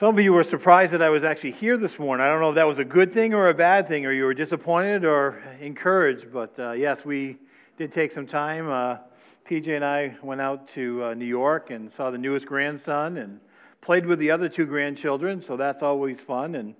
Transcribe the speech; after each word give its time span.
Some 0.00 0.18
of 0.18 0.24
you 0.24 0.32
were 0.32 0.42
surprised 0.42 0.94
that 0.94 1.02
I 1.02 1.10
was 1.10 1.22
actually 1.22 1.52
here 1.52 1.76
this 1.76 1.98
morning. 1.98 2.24
I 2.24 2.30
don't 2.30 2.40
know 2.40 2.48
if 2.48 2.54
that 2.54 2.66
was 2.66 2.78
a 2.78 2.84
good 2.84 3.12
thing 3.12 3.34
or 3.34 3.50
a 3.50 3.54
bad 3.54 3.86
thing, 3.86 4.06
or 4.06 4.12
you 4.12 4.24
were 4.24 4.32
disappointed 4.32 5.04
or 5.04 5.42
encouraged, 5.60 6.32
but 6.32 6.58
uh, 6.58 6.72
yes, 6.72 7.04
we 7.04 7.36
did 7.76 7.92
take 7.92 8.10
some 8.10 8.26
time. 8.26 8.70
Uh, 8.70 8.96
PJ 9.46 9.68
and 9.68 9.84
I 9.84 10.16
went 10.22 10.40
out 10.40 10.66
to 10.68 11.04
uh, 11.04 11.14
New 11.14 11.26
York 11.26 11.70
and 11.70 11.92
saw 11.92 12.10
the 12.10 12.16
newest 12.16 12.46
grandson 12.46 13.18
and 13.18 13.38
played 13.82 14.06
with 14.06 14.18
the 14.18 14.30
other 14.30 14.48
two 14.48 14.64
grandchildren, 14.64 15.42
so 15.42 15.58
that's 15.58 15.82
always 15.82 16.22
fun. 16.22 16.54
And 16.54 16.74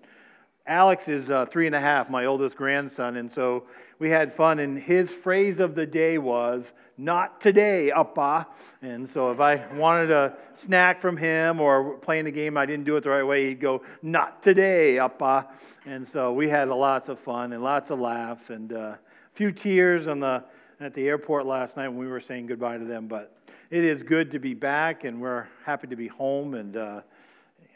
Alex 0.67 1.07
is 1.07 1.31
uh, 1.31 1.45
three 1.45 1.67
and 1.67 1.77
a 1.77 1.81
half, 1.81 2.09
my 2.09 2.25
oldest 2.25 2.57
grandson, 2.57 3.19
and 3.19 3.31
so 3.31 3.65
we 3.99 4.09
had 4.09 4.35
fun. 4.35 4.59
And 4.59 4.79
his 4.79 5.13
phrase 5.13 5.61
of 5.61 5.75
the 5.75 5.87
day 5.87 6.17
was, 6.17 6.73
Not 7.03 7.41
today, 7.41 7.91
Appa. 7.91 8.47
And 8.81 9.11
so 9.11 9.33
if 9.33 9.41
I 9.41 9.67
wanted 9.75 10.13
a 10.13 10.35
snack 10.55 11.03
from 11.03 11.17
him 11.17 11.61
or 11.61 11.95
playing 11.95 12.27
the 12.27 12.31
game, 12.31 12.57
I 12.57 12.65
didn't 12.65 12.85
do 12.85 12.97
it 12.97 13.03
the 13.03 13.11
right 13.11 13.25
way, 13.25 13.49
he'd 13.49 13.61
go, 13.61 13.83
Not 14.03 14.41
today, 14.41 15.01
Appa. 15.01 15.49
And 15.85 16.07
so 16.07 16.33
we 16.33 16.49
had 16.49 16.69
lots 16.69 17.09
of 17.09 17.19
fun 17.19 17.55
and 17.55 17.61
lots 17.65 17.91
of 17.91 17.99
laughs 17.99 18.51
and 18.51 18.73
uh, 18.73 18.77
a 18.77 18.99
few 19.35 19.51
tears 19.51 20.07
on 20.07 20.21
the, 20.21 20.45
at 20.79 20.95
the 20.95 21.09
airport 21.09 21.45
last 21.45 21.77
night 21.77 21.89
when 21.89 21.99
we 21.99 22.07
were 22.07 22.21
saying 22.21 22.47
goodbye 22.47 22.79
to 22.79 22.85
them. 22.85 23.09
But 23.09 23.37
it 23.73 23.83
is 23.83 24.05
good 24.05 24.31
to 24.31 24.39
be 24.39 24.55
back, 24.55 25.03
and 25.03 25.21
we're 25.21 25.49
happy 25.65 25.89
to 25.89 25.97
be 25.97 26.07
home. 26.07 26.55
And 26.55 26.77
uh, 26.77 27.01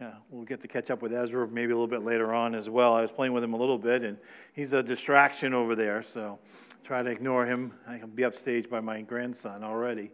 yeah, 0.01 0.13
we'll 0.31 0.45
get 0.45 0.63
to 0.63 0.69
catch 0.69 0.93
up 0.93 1.03
with 1.03 1.13
Ezra 1.13 1.49
maybe 1.49 1.73
a 1.73 1.75
little 1.75 1.89
bit 1.89 2.05
later 2.05 2.33
on 2.33 2.55
as 2.55 2.69
well. 2.69 2.95
I 2.95 3.01
was 3.01 3.11
playing 3.11 3.33
with 3.33 3.43
him 3.43 3.55
a 3.55 3.59
little 3.59 3.79
bit, 3.79 4.03
and 4.03 4.19
he's 4.53 4.73
a 4.73 4.85
distraction 4.85 5.53
over 5.53 5.75
there, 5.75 6.05
so 6.05 6.39
try 6.87 7.03
to 7.03 7.11
ignore 7.11 7.45
him. 7.45 7.73
I 7.89 7.99
can 7.99 8.11
be 8.11 8.23
upstaged 8.23 8.71
by 8.71 8.79
my 8.79 9.01
grandson 9.01 9.65
already. 9.65 10.13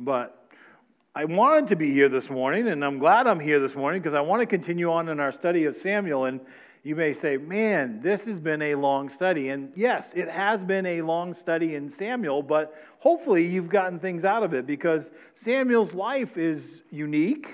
But 0.00 0.48
I 1.14 1.26
wanted 1.26 1.68
to 1.68 1.76
be 1.76 1.92
here 1.92 2.08
this 2.08 2.28
morning, 2.28 2.66
and 2.66 2.84
I'm 2.84 2.98
glad 2.98 3.28
I'm 3.28 3.38
here 3.38 3.60
this 3.60 3.76
morning 3.76 4.02
because 4.02 4.16
I 4.16 4.20
want 4.20 4.40
to 4.40 4.46
continue 4.46 4.90
on 4.90 5.08
in 5.08 5.20
our 5.20 5.30
study 5.30 5.66
of 5.66 5.76
Samuel. 5.76 6.24
And 6.24 6.40
you 6.82 6.96
may 6.96 7.14
say, 7.14 7.36
man, 7.36 8.00
this 8.02 8.24
has 8.24 8.40
been 8.40 8.62
a 8.62 8.74
long 8.74 9.10
study. 9.10 9.50
And 9.50 9.72
yes, 9.76 10.10
it 10.12 10.28
has 10.28 10.64
been 10.64 10.86
a 10.86 11.02
long 11.02 11.34
study 11.34 11.76
in 11.76 11.88
Samuel, 11.88 12.42
but 12.42 12.74
hopefully 12.98 13.46
you've 13.46 13.68
gotten 13.68 14.00
things 14.00 14.24
out 14.24 14.42
of 14.42 14.54
it 14.54 14.66
because 14.66 15.08
Samuel's 15.36 15.94
life 15.94 16.36
is 16.36 16.82
unique. 16.90 17.46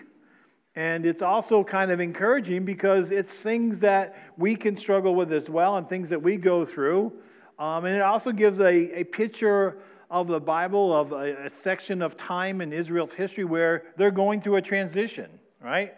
And 0.74 1.04
it's 1.04 1.20
also 1.20 1.62
kind 1.62 1.90
of 1.90 2.00
encouraging 2.00 2.64
because 2.64 3.10
it's 3.10 3.34
things 3.34 3.80
that 3.80 4.16
we 4.38 4.56
can 4.56 4.74
struggle 4.74 5.14
with 5.14 5.34
as 5.34 5.50
well 5.50 5.76
and 5.76 5.86
things 5.86 6.08
that 6.08 6.22
we 6.22 6.36
go 6.36 6.64
through. 6.64 7.12
Um, 7.58 7.84
and 7.84 7.96
it 7.96 8.02
also 8.02 8.30
gives 8.30 8.60
a, 8.60 9.00
a 9.00 9.04
picture 9.04 9.78
of 10.10 10.28
the 10.28 10.40
Bible, 10.40 10.94
of 10.98 11.12
a, 11.12 11.46
a 11.46 11.50
section 11.50 12.02
of 12.02 12.16
time 12.16 12.60
in 12.60 12.72
Israel's 12.72 13.12
history 13.12 13.44
where 13.44 13.84
they're 13.96 14.10
going 14.10 14.40
through 14.40 14.56
a 14.56 14.62
transition, 14.62 15.28
right? 15.62 15.94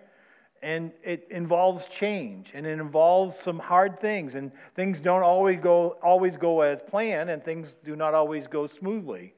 And 0.62 0.90
it 1.04 1.26
involves 1.30 1.86
change 1.86 2.50
and 2.54 2.66
it 2.66 2.80
involves 2.80 3.36
some 3.38 3.58
hard 3.58 4.00
things. 4.00 4.34
And 4.34 4.50
things 4.74 5.00
don't 5.00 5.22
always 5.22 5.60
go, 5.60 5.96
always 6.02 6.36
go 6.36 6.60
as 6.62 6.82
planned, 6.82 7.30
and 7.30 7.44
things 7.44 7.76
do 7.84 7.94
not 7.96 8.14
always 8.14 8.46
go 8.46 8.66
smoothly. 8.66 9.34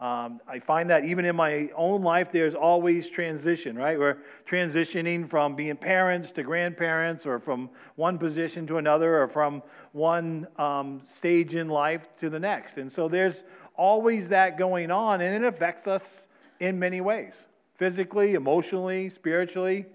Um, 0.00 0.40
I 0.48 0.58
find 0.58 0.88
that 0.88 1.04
even 1.04 1.26
in 1.26 1.36
my 1.36 1.68
own 1.76 2.02
life, 2.02 2.28
there's 2.32 2.54
always 2.54 3.10
transition, 3.10 3.76
right? 3.76 3.98
We're 3.98 4.16
transitioning 4.48 5.28
from 5.28 5.54
being 5.54 5.76
parents 5.76 6.32
to 6.32 6.42
grandparents, 6.42 7.26
or 7.26 7.38
from 7.38 7.68
one 7.96 8.18
position 8.18 8.66
to 8.68 8.78
another, 8.78 9.22
or 9.22 9.28
from 9.28 9.62
one 9.92 10.46
um, 10.56 11.02
stage 11.06 11.54
in 11.54 11.68
life 11.68 12.08
to 12.20 12.30
the 12.30 12.38
next. 12.38 12.78
And 12.78 12.90
so 12.90 13.08
there's 13.08 13.42
always 13.76 14.30
that 14.30 14.56
going 14.56 14.90
on, 14.90 15.20
and 15.20 15.44
it 15.44 15.46
affects 15.46 15.86
us 15.86 16.26
in 16.60 16.78
many 16.78 17.02
ways 17.02 17.34
physically, 17.76 18.34
emotionally, 18.34 19.08
spiritually. 19.08 19.86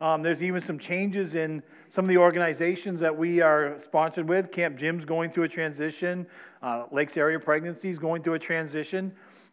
Um, 0.00 0.22
there's 0.22 0.42
even 0.42 0.60
some 0.60 0.78
changes 0.78 1.34
in 1.34 1.62
some 1.88 2.04
of 2.04 2.08
the 2.08 2.18
organizations 2.18 3.00
that 3.00 3.16
we 3.16 3.40
are 3.40 3.78
sponsored 3.82 4.28
with. 4.28 4.52
Camp 4.52 4.76
Jim's 4.76 5.04
going 5.04 5.30
through 5.30 5.44
a 5.44 5.48
transition, 5.48 6.26
uh, 6.62 6.84
Lakes 6.92 7.16
Area 7.16 7.38
Pregnancy 7.38 7.88
is 7.88 7.98
going 7.98 8.22
through 8.22 8.34
a 8.34 8.38
transition. 8.38 9.12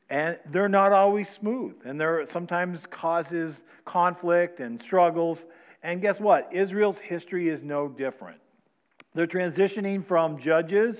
And 0.09 0.37
they're 0.51 0.69
not 0.69 0.91
always 0.91 1.29
smooth, 1.29 1.75
and 1.83 1.99
there 1.99 2.25
sometimes 2.27 2.85
causes 2.85 3.63
conflict 3.85 4.59
and 4.59 4.79
struggles. 4.79 5.45
And 5.81 5.99
guess 6.01 6.19
what? 6.19 6.49
Israel's 6.53 6.99
history 6.99 7.49
is 7.49 7.63
no 7.63 7.87
different. 7.87 8.39
They're 9.15 9.25
transitioning 9.25 10.05
from 10.05 10.39
judges 10.39 10.99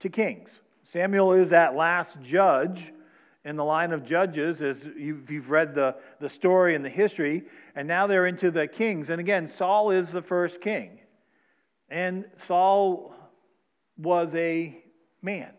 to 0.00 0.10
kings. 0.10 0.60
Samuel 0.82 1.32
is 1.32 1.50
that 1.50 1.74
last 1.74 2.20
judge 2.22 2.92
in 3.44 3.56
the 3.56 3.64
line 3.64 3.92
of 3.92 4.04
judges, 4.04 4.60
as 4.60 4.84
you've 4.96 5.48
read 5.48 5.74
the, 5.74 5.96
the 6.20 6.28
story 6.28 6.74
and 6.74 6.84
the 6.84 6.90
history, 6.90 7.44
and 7.74 7.88
now 7.88 8.06
they're 8.06 8.26
into 8.26 8.50
the 8.50 8.66
kings. 8.66 9.08
And 9.08 9.20
again, 9.20 9.48
Saul 9.48 9.90
is 9.90 10.10
the 10.10 10.20
first 10.20 10.60
king. 10.60 10.98
And 11.88 12.26
Saul 12.36 13.14
was 13.96 14.34
a 14.34 14.76
man. 15.22 15.52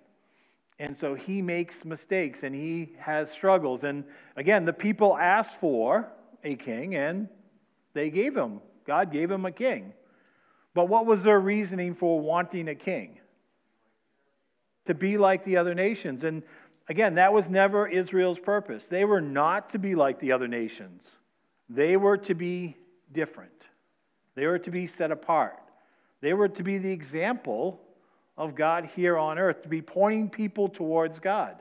And 0.80 0.96
so 0.98 1.14
he 1.14 1.42
makes 1.42 1.84
mistakes 1.84 2.44
and 2.44 2.56
he 2.56 2.94
has 3.00 3.30
struggles. 3.30 3.84
And 3.84 4.06
again, 4.38 4.64
the 4.64 4.74
people 4.74 5.18
asked 5.18 5.60
for 5.60 6.08
a 6.44 6.56
king 6.56 6.96
and 6.96 7.28
they 7.94 8.10
gave 8.10 8.36
him. 8.36 8.62
God 8.88 9.12
gave 9.12 9.30
him 9.30 9.46
a 9.46 9.52
king. 9.52 9.94
But 10.74 10.88
what 10.88 11.06
was 11.06 11.22
their 11.22 11.40
reasoning 11.40 11.96
for 11.96 12.20
wanting 12.20 12.70
a 12.70 12.76
king? 12.76 13.20
To 14.86 14.94
be 14.94 15.18
like 15.18 15.44
the 15.44 15.58
other 15.58 15.76
nations. 15.76 16.24
And 16.24 16.44
again, 16.88 17.16
that 17.16 17.34
was 17.34 17.50
never 17.50 17.88
Israel's 17.88 18.40
purpose. 18.40 18.86
They 18.86 19.04
were 19.04 19.22
not 19.22 19.70
to 19.72 19.80
be 19.80 19.96
like 19.96 20.20
the 20.20 20.32
other 20.32 20.48
nations, 20.48 21.04
they 21.70 21.98
were 21.98 22.18
to 22.18 22.34
be 22.34 22.76
different, 23.12 23.68
they 24.36 24.48
were 24.48 24.60
to 24.60 24.72
be 24.72 24.88
set 24.88 25.12
apart, 25.12 25.60
they 26.22 26.34
were 26.34 26.50
to 26.50 26.64
be 26.64 26.78
the 26.78 26.92
example 26.92 27.82
of 28.40 28.56
God 28.56 28.90
here 28.96 29.18
on 29.18 29.38
earth, 29.38 29.62
to 29.64 29.70
be 29.70 29.82
pointing 29.82 30.30
people 30.30 30.70
towards 30.70 31.20
God. 31.20 31.56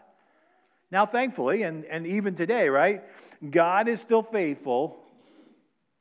Now, 0.90 1.04
thankfully, 1.04 1.64
and, 1.64 1.84
and 1.84 2.06
even 2.06 2.34
today, 2.34 2.68
right, 2.68 3.02
God 3.50 3.88
is 3.88 4.00
still 4.00 4.22
faithful 4.22 4.96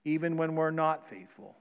even 0.06 0.38
when 0.38 0.56
we're 0.56 0.72
not 0.72 1.10
faithful. 1.10 1.56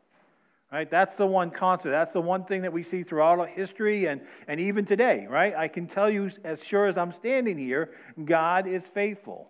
Right? 0.71 0.89
That's 0.89 1.17
the 1.17 1.27
one 1.27 1.51
constant. 1.51 1.93
That's 1.93 2.13
the 2.13 2.21
one 2.21 2.45
thing 2.45 2.63
that 2.63 2.73
we 2.73 2.83
see 2.83 3.03
throughout 3.03 3.49
history 3.49 4.07
and, 4.07 4.21
and 4.47 4.61
even 4.61 4.85
today, 4.85 5.27
right? 5.29 5.55
I 5.57 5.69
can 5.69 5.87
tell 5.87 6.11
you 6.11 6.31
as 6.45 6.63
sure 6.63 6.87
as 6.87 6.97
I'm 6.97 7.13
standing 7.13 7.57
here, 7.57 7.93
God 8.25 8.69
is 8.69 8.87
faithful. 8.87 9.49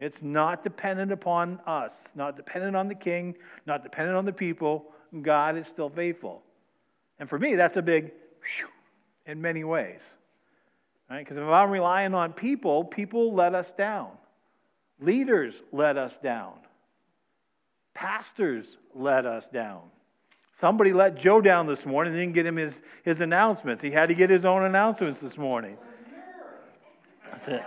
It's 0.00 0.22
not 0.22 0.64
dependent 0.64 1.12
upon 1.12 1.60
us, 1.66 2.08
not 2.14 2.36
dependent 2.36 2.74
on 2.74 2.88
the 2.88 2.94
king, 2.94 3.36
not 3.66 3.82
dependent 3.82 4.16
on 4.16 4.24
the 4.24 4.32
people. 4.32 4.86
God 5.20 5.56
is 5.56 5.66
still 5.66 5.90
faithful. 5.90 6.42
And 7.18 7.28
for 7.28 7.38
me, 7.38 7.54
that's 7.54 7.76
a 7.76 7.82
big 7.82 8.12
in 9.26 9.40
many 9.40 9.64
ways. 9.64 10.00
Right? 11.10 11.20
Because 11.20 11.36
if 11.36 11.44
I'm 11.44 11.70
relying 11.70 12.14
on 12.14 12.32
people, 12.32 12.84
people 12.84 13.34
let 13.34 13.54
us 13.54 13.72
down. 13.72 14.10
Leaders 15.00 15.54
let 15.72 15.98
us 15.98 16.18
down. 16.18 16.54
Pastors 17.94 18.78
let 18.94 19.26
us 19.26 19.48
down. 19.48 19.82
Somebody 20.58 20.92
let 20.92 21.16
Joe 21.16 21.40
down 21.40 21.66
this 21.66 21.84
morning 21.84 22.12
and 22.12 22.22
didn't 22.22 22.34
get 22.34 22.46
him 22.46 22.56
his, 22.56 22.80
his 23.04 23.20
announcements. 23.20 23.82
He 23.82 23.90
had 23.90 24.08
to 24.08 24.14
get 24.14 24.30
his 24.30 24.44
own 24.44 24.62
announcements 24.64 25.20
this 25.20 25.36
morning. 25.36 25.76
That's 27.30 27.48
it. 27.48 27.62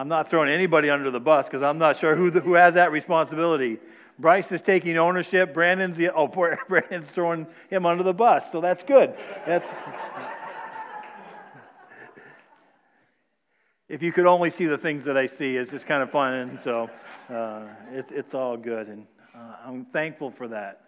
I'm 0.00 0.08
not 0.08 0.30
throwing 0.30 0.48
anybody 0.48 0.88
under 0.88 1.10
the 1.10 1.20
bus 1.20 1.44
because 1.44 1.62
I'm 1.62 1.76
not 1.76 1.98
sure 1.98 2.16
who, 2.16 2.30
the, 2.30 2.40
who 2.40 2.54
has 2.54 2.72
that 2.72 2.90
responsibility. 2.90 3.76
Bryce 4.18 4.50
is 4.50 4.62
taking 4.62 4.96
ownership. 4.96 5.52
Brandon's 5.52 5.98
oh, 6.16 6.26
Brandon's 6.68 7.10
throwing 7.10 7.46
him 7.68 7.84
under 7.84 8.02
the 8.02 8.14
bus, 8.14 8.50
so 8.50 8.62
that's 8.62 8.82
good. 8.82 9.14
That's 9.46 9.68
if 13.90 14.02
you 14.02 14.10
could 14.10 14.24
only 14.24 14.48
see 14.48 14.64
the 14.64 14.78
things 14.78 15.04
that 15.04 15.18
I 15.18 15.26
see, 15.26 15.56
it's 15.56 15.70
just 15.70 15.84
kind 15.84 16.02
of 16.02 16.10
fun, 16.10 16.32
and 16.32 16.58
so 16.62 16.88
uh, 17.28 17.64
it's 17.92 18.10
it's 18.10 18.32
all 18.32 18.56
good, 18.56 18.88
and 18.88 19.06
uh, 19.36 19.56
I'm 19.66 19.84
thankful 19.84 20.30
for 20.30 20.48
that. 20.48 20.80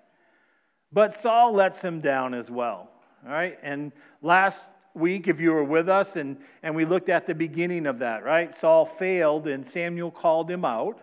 But 0.91 1.13
Saul 1.13 1.53
lets 1.53 1.83
him 1.83 2.01
down 2.01 2.33
as 2.33 2.51
well. 2.51 2.89
All 3.27 3.33
right, 3.33 3.59
and 3.63 3.93
last 4.23 4.65
week, 4.95 5.29
if 5.29 5.41
you 5.41 5.53
were 5.53 5.65
with 5.65 5.89
us, 5.89 6.17
and 6.17 6.37
and 6.63 6.75
we 6.75 6.85
looked 6.85 7.09
at 7.09 7.27
the 7.27 7.35
beginning 7.35 7.87
of 7.87 8.01
that, 8.01 8.25
right? 8.25 8.55
Saul 8.55 8.87
failed, 8.87 9.47
and 9.47 9.67
Samuel 9.67 10.11
called 10.11 10.51
him 10.51 10.65
out. 10.65 11.01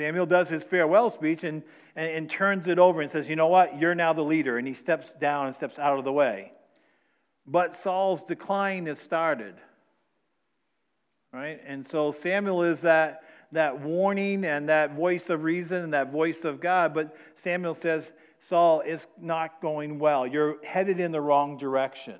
Samuel 0.00 0.26
does 0.26 0.48
his 0.48 0.62
farewell 0.62 1.10
speech 1.10 1.42
and, 1.42 1.62
and, 1.96 2.08
and, 2.08 2.30
turns 2.30 2.68
it 2.68 2.78
over 2.78 3.00
and 3.00 3.10
says, 3.10 3.28
You 3.28 3.34
know 3.34 3.48
what? 3.48 3.80
You're 3.80 3.96
now 3.96 4.12
the 4.12 4.22
leader. 4.22 4.56
And 4.56 4.66
he 4.66 4.74
steps 4.74 5.12
down 5.14 5.46
and 5.46 5.54
steps 5.56 5.76
out 5.76 5.98
of 5.98 6.04
the 6.04 6.12
way. 6.12 6.52
But 7.46 7.74
Saul's 7.74 8.22
decline 8.22 8.86
has 8.86 9.00
started. 9.00 9.56
Right? 11.32 11.60
And 11.66 11.84
so 11.84 12.12
Samuel 12.12 12.62
is 12.62 12.82
that, 12.82 13.22
that 13.50 13.80
warning 13.80 14.44
and 14.44 14.68
that 14.68 14.94
voice 14.94 15.30
of 15.30 15.42
reason 15.42 15.82
and 15.82 15.92
that 15.94 16.12
voice 16.12 16.44
of 16.44 16.60
God. 16.60 16.94
But 16.94 17.16
Samuel 17.36 17.74
says, 17.74 18.12
Saul, 18.38 18.82
it's 18.86 19.06
not 19.20 19.60
going 19.60 19.98
well. 19.98 20.28
You're 20.28 20.64
headed 20.64 21.00
in 21.00 21.10
the 21.10 21.20
wrong 21.20 21.58
direction. 21.58 22.18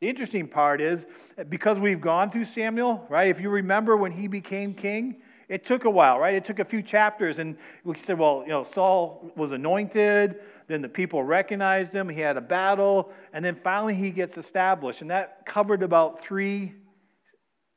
The 0.00 0.08
interesting 0.08 0.46
part 0.46 0.80
is 0.80 1.06
uh, 1.38 1.44
because 1.44 1.78
we've 1.78 2.00
gone 2.00 2.30
through 2.30 2.44
Samuel, 2.44 3.06
right? 3.08 3.28
If 3.28 3.40
you 3.40 3.48
remember 3.48 3.96
when 3.96 4.12
he 4.12 4.26
became 4.28 4.74
king, 4.74 5.22
It 5.48 5.64
took 5.64 5.84
a 5.84 5.90
while, 5.90 6.18
right? 6.18 6.34
It 6.34 6.44
took 6.44 6.58
a 6.58 6.64
few 6.64 6.82
chapters, 6.82 7.38
and 7.38 7.56
we 7.84 7.96
said, 7.96 8.18
well, 8.18 8.42
you 8.42 8.50
know, 8.50 8.64
Saul 8.64 9.30
was 9.36 9.52
anointed, 9.52 10.40
then 10.66 10.82
the 10.82 10.88
people 10.88 11.22
recognized 11.22 11.92
him, 11.92 12.08
he 12.08 12.20
had 12.20 12.36
a 12.36 12.40
battle, 12.40 13.12
and 13.32 13.44
then 13.44 13.56
finally 13.62 13.94
he 13.94 14.10
gets 14.10 14.36
established. 14.36 15.02
And 15.02 15.10
that 15.10 15.46
covered 15.46 15.84
about 15.84 16.20
three 16.20 16.74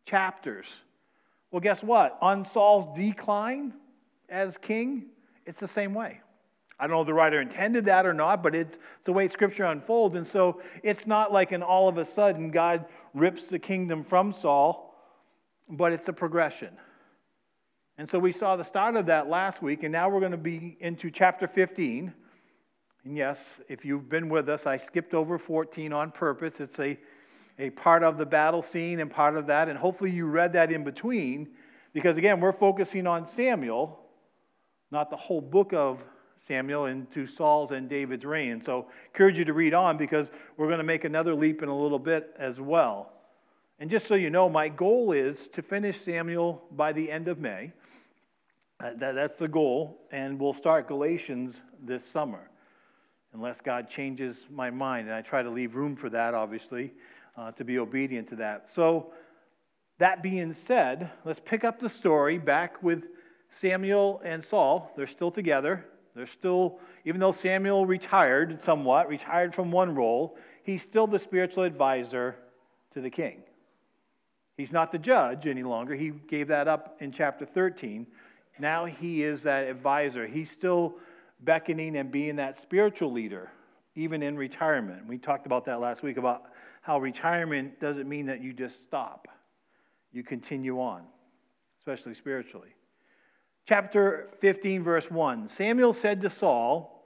chapters. 0.07 0.65
Well, 1.51 1.59
guess 1.59 1.83
what? 1.83 2.17
On 2.21 2.43
Saul's 2.43 2.97
decline 2.97 3.73
as 4.29 4.57
king, 4.57 5.05
it's 5.45 5.59
the 5.59 5.67
same 5.67 5.93
way. 5.93 6.21
I 6.79 6.87
don't 6.87 6.95
know 6.95 7.01
if 7.01 7.07
the 7.07 7.13
writer 7.13 7.41
intended 7.41 7.85
that 7.85 8.05
or 8.05 8.13
not, 8.13 8.41
but 8.41 8.55
it's, 8.55 8.77
it's 8.97 9.05
the 9.05 9.11
way 9.11 9.27
Scripture 9.27 9.65
unfolds. 9.65 10.15
And 10.15 10.25
so 10.25 10.61
it's 10.81 11.05
not 11.05 11.33
like 11.33 11.51
an 11.51 11.61
all 11.61 11.89
of 11.89 11.97
a 11.97 12.05
sudden 12.05 12.51
God 12.51 12.85
rips 13.13 13.43
the 13.43 13.59
kingdom 13.59 14.05
from 14.05 14.31
Saul, 14.31 14.95
but 15.67 15.91
it's 15.91 16.07
a 16.07 16.13
progression. 16.13 16.69
And 17.97 18.07
so 18.07 18.17
we 18.17 18.31
saw 18.31 18.55
the 18.55 18.63
start 18.63 18.95
of 18.95 19.07
that 19.07 19.27
last 19.27 19.61
week, 19.61 19.83
and 19.83 19.91
now 19.91 20.09
we're 20.09 20.21
going 20.21 20.31
to 20.31 20.37
be 20.37 20.77
into 20.79 21.11
chapter 21.11 21.49
15. 21.49 22.13
And 23.03 23.17
yes, 23.17 23.59
if 23.67 23.83
you've 23.83 24.07
been 24.07 24.29
with 24.29 24.47
us, 24.47 24.65
I 24.65 24.77
skipped 24.77 25.13
over 25.13 25.37
14 25.37 25.91
on 25.91 26.11
purpose. 26.11 26.61
It's 26.61 26.79
a, 26.79 26.97
a 27.57 27.71
part 27.71 28.03
of 28.03 28.17
the 28.17 28.25
battle 28.25 28.63
scene 28.63 29.01
and 29.01 29.11
part 29.11 29.35
of 29.35 29.47
that, 29.47 29.67
and 29.67 29.77
hopefully 29.77 30.11
you 30.11 30.27
read 30.27 30.53
that 30.53 30.71
in 30.71 30.85
between, 30.85 31.49
because 31.91 32.15
again, 32.15 32.39
we're 32.39 32.53
focusing 32.53 33.05
on 33.05 33.25
Samuel, 33.25 33.99
not 34.91 35.09
the 35.09 35.17
whole 35.17 35.41
book 35.41 35.73
of 35.73 36.01
Samuel 36.39 36.85
into 36.85 37.27
Saul's 37.27 37.71
and 37.71 37.89
David's 37.89 38.25
reign. 38.25 38.61
So, 38.61 38.87
encourage 39.13 39.37
you 39.37 39.45
to 39.45 39.53
read 39.53 39.73
on 39.73 39.97
because 39.97 40.27
we're 40.57 40.67
going 40.67 40.79
to 40.79 40.85
make 40.85 41.03
another 41.03 41.35
leap 41.35 41.61
in 41.61 41.69
a 41.69 41.77
little 41.77 41.99
bit 41.99 42.33
as 42.39 42.59
well. 42.59 43.11
And 43.79 43.89
just 43.89 44.07
so 44.07 44.15
you 44.15 44.29
know, 44.29 44.49
my 44.49 44.69
goal 44.69 45.11
is 45.11 45.49
to 45.49 45.61
finish 45.61 45.99
Samuel 45.99 46.63
by 46.71 46.93
the 46.93 47.11
end 47.11 47.27
of 47.27 47.39
May. 47.39 47.71
Uh, 48.81 48.91
that, 48.95 49.15
that's 49.15 49.39
the 49.39 49.47
goal, 49.47 49.99
and 50.11 50.39
we'll 50.39 50.53
start 50.53 50.87
Galatians 50.87 51.57
this 51.83 52.05
summer, 52.05 52.49
unless 53.33 53.59
God 53.59 53.89
changes 53.89 54.45
my 54.49 54.69
mind. 54.69 55.07
And 55.07 55.15
I 55.15 55.21
try 55.21 55.43
to 55.43 55.49
leave 55.49 55.75
room 55.75 55.97
for 55.97 56.09
that, 56.09 56.33
obviously, 56.33 56.93
uh, 57.37 57.51
to 57.51 57.65
be 57.65 57.77
obedient 57.79 58.29
to 58.29 58.37
that. 58.37 58.69
So, 58.73 59.11
that 59.97 60.23
being 60.23 60.53
said, 60.53 61.11
let's 61.25 61.41
pick 61.41 61.65
up 61.65 61.81
the 61.81 61.89
story 61.89 62.37
back 62.37 62.81
with 62.81 63.03
Samuel 63.59 64.21
and 64.23 64.41
Saul. 64.41 64.93
They're 64.95 65.07
still 65.07 65.31
together. 65.31 65.85
They're 66.19 66.27
still, 66.27 66.79
even 67.05 67.21
though 67.21 67.31
Samuel 67.31 67.85
retired 67.85 68.61
somewhat, 68.61 69.07
retired 69.07 69.55
from 69.55 69.71
one 69.71 69.95
role, 69.95 70.35
he's 70.63 70.81
still 70.81 71.07
the 71.07 71.17
spiritual 71.17 71.63
advisor 71.63 72.35
to 72.91 72.99
the 72.99 73.09
king. 73.09 73.41
He's 74.57 74.73
not 74.73 74.91
the 74.91 74.97
judge 74.97 75.47
any 75.47 75.63
longer. 75.63 75.95
He 75.95 76.09
gave 76.09 76.49
that 76.49 76.67
up 76.67 76.97
in 76.99 77.13
chapter 77.13 77.45
13. 77.45 78.05
Now 78.59 78.83
he 78.83 79.23
is 79.23 79.43
that 79.43 79.69
advisor. 79.69 80.27
He's 80.27 80.51
still 80.51 80.95
beckoning 81.39 81.95
and 81.95 82.11
being 82.11 82.35
that 82.35 82.59
spiritual 82.59 83.13
leader, 83.13 83.49
even 83.95 84.21
in 84.21 84.35
retirement. 84.35 85.07
We 85.07 85.19
talked 85.19 85.45
about 85.45 85.63
that 85.67 85.79
last 85.79 86.03
week 86.03 86.17
about 86.17 86.43
how 86.81 86.99
retirement 86.99 87.79
doesn't 87.79 88.09
mean 88.09 88.25
that 88.25 88.43
you 88.43 88.51
just 88.51 88.81
stop, 88.81 89.29
you 90.11 90.25
continue 90.25 90.81
on, 90.81 91.03
especially 91.79 92.13
spiritually. 92.13 92.75
Chapter 93.67 94.29
15, 94.41 94.83
verse 94.83 95.09
1 95.09 95.49
Samuel 95.49 95.93
said 95.93 96.21
to 96.21 96.29
Saul, 96.29 96.99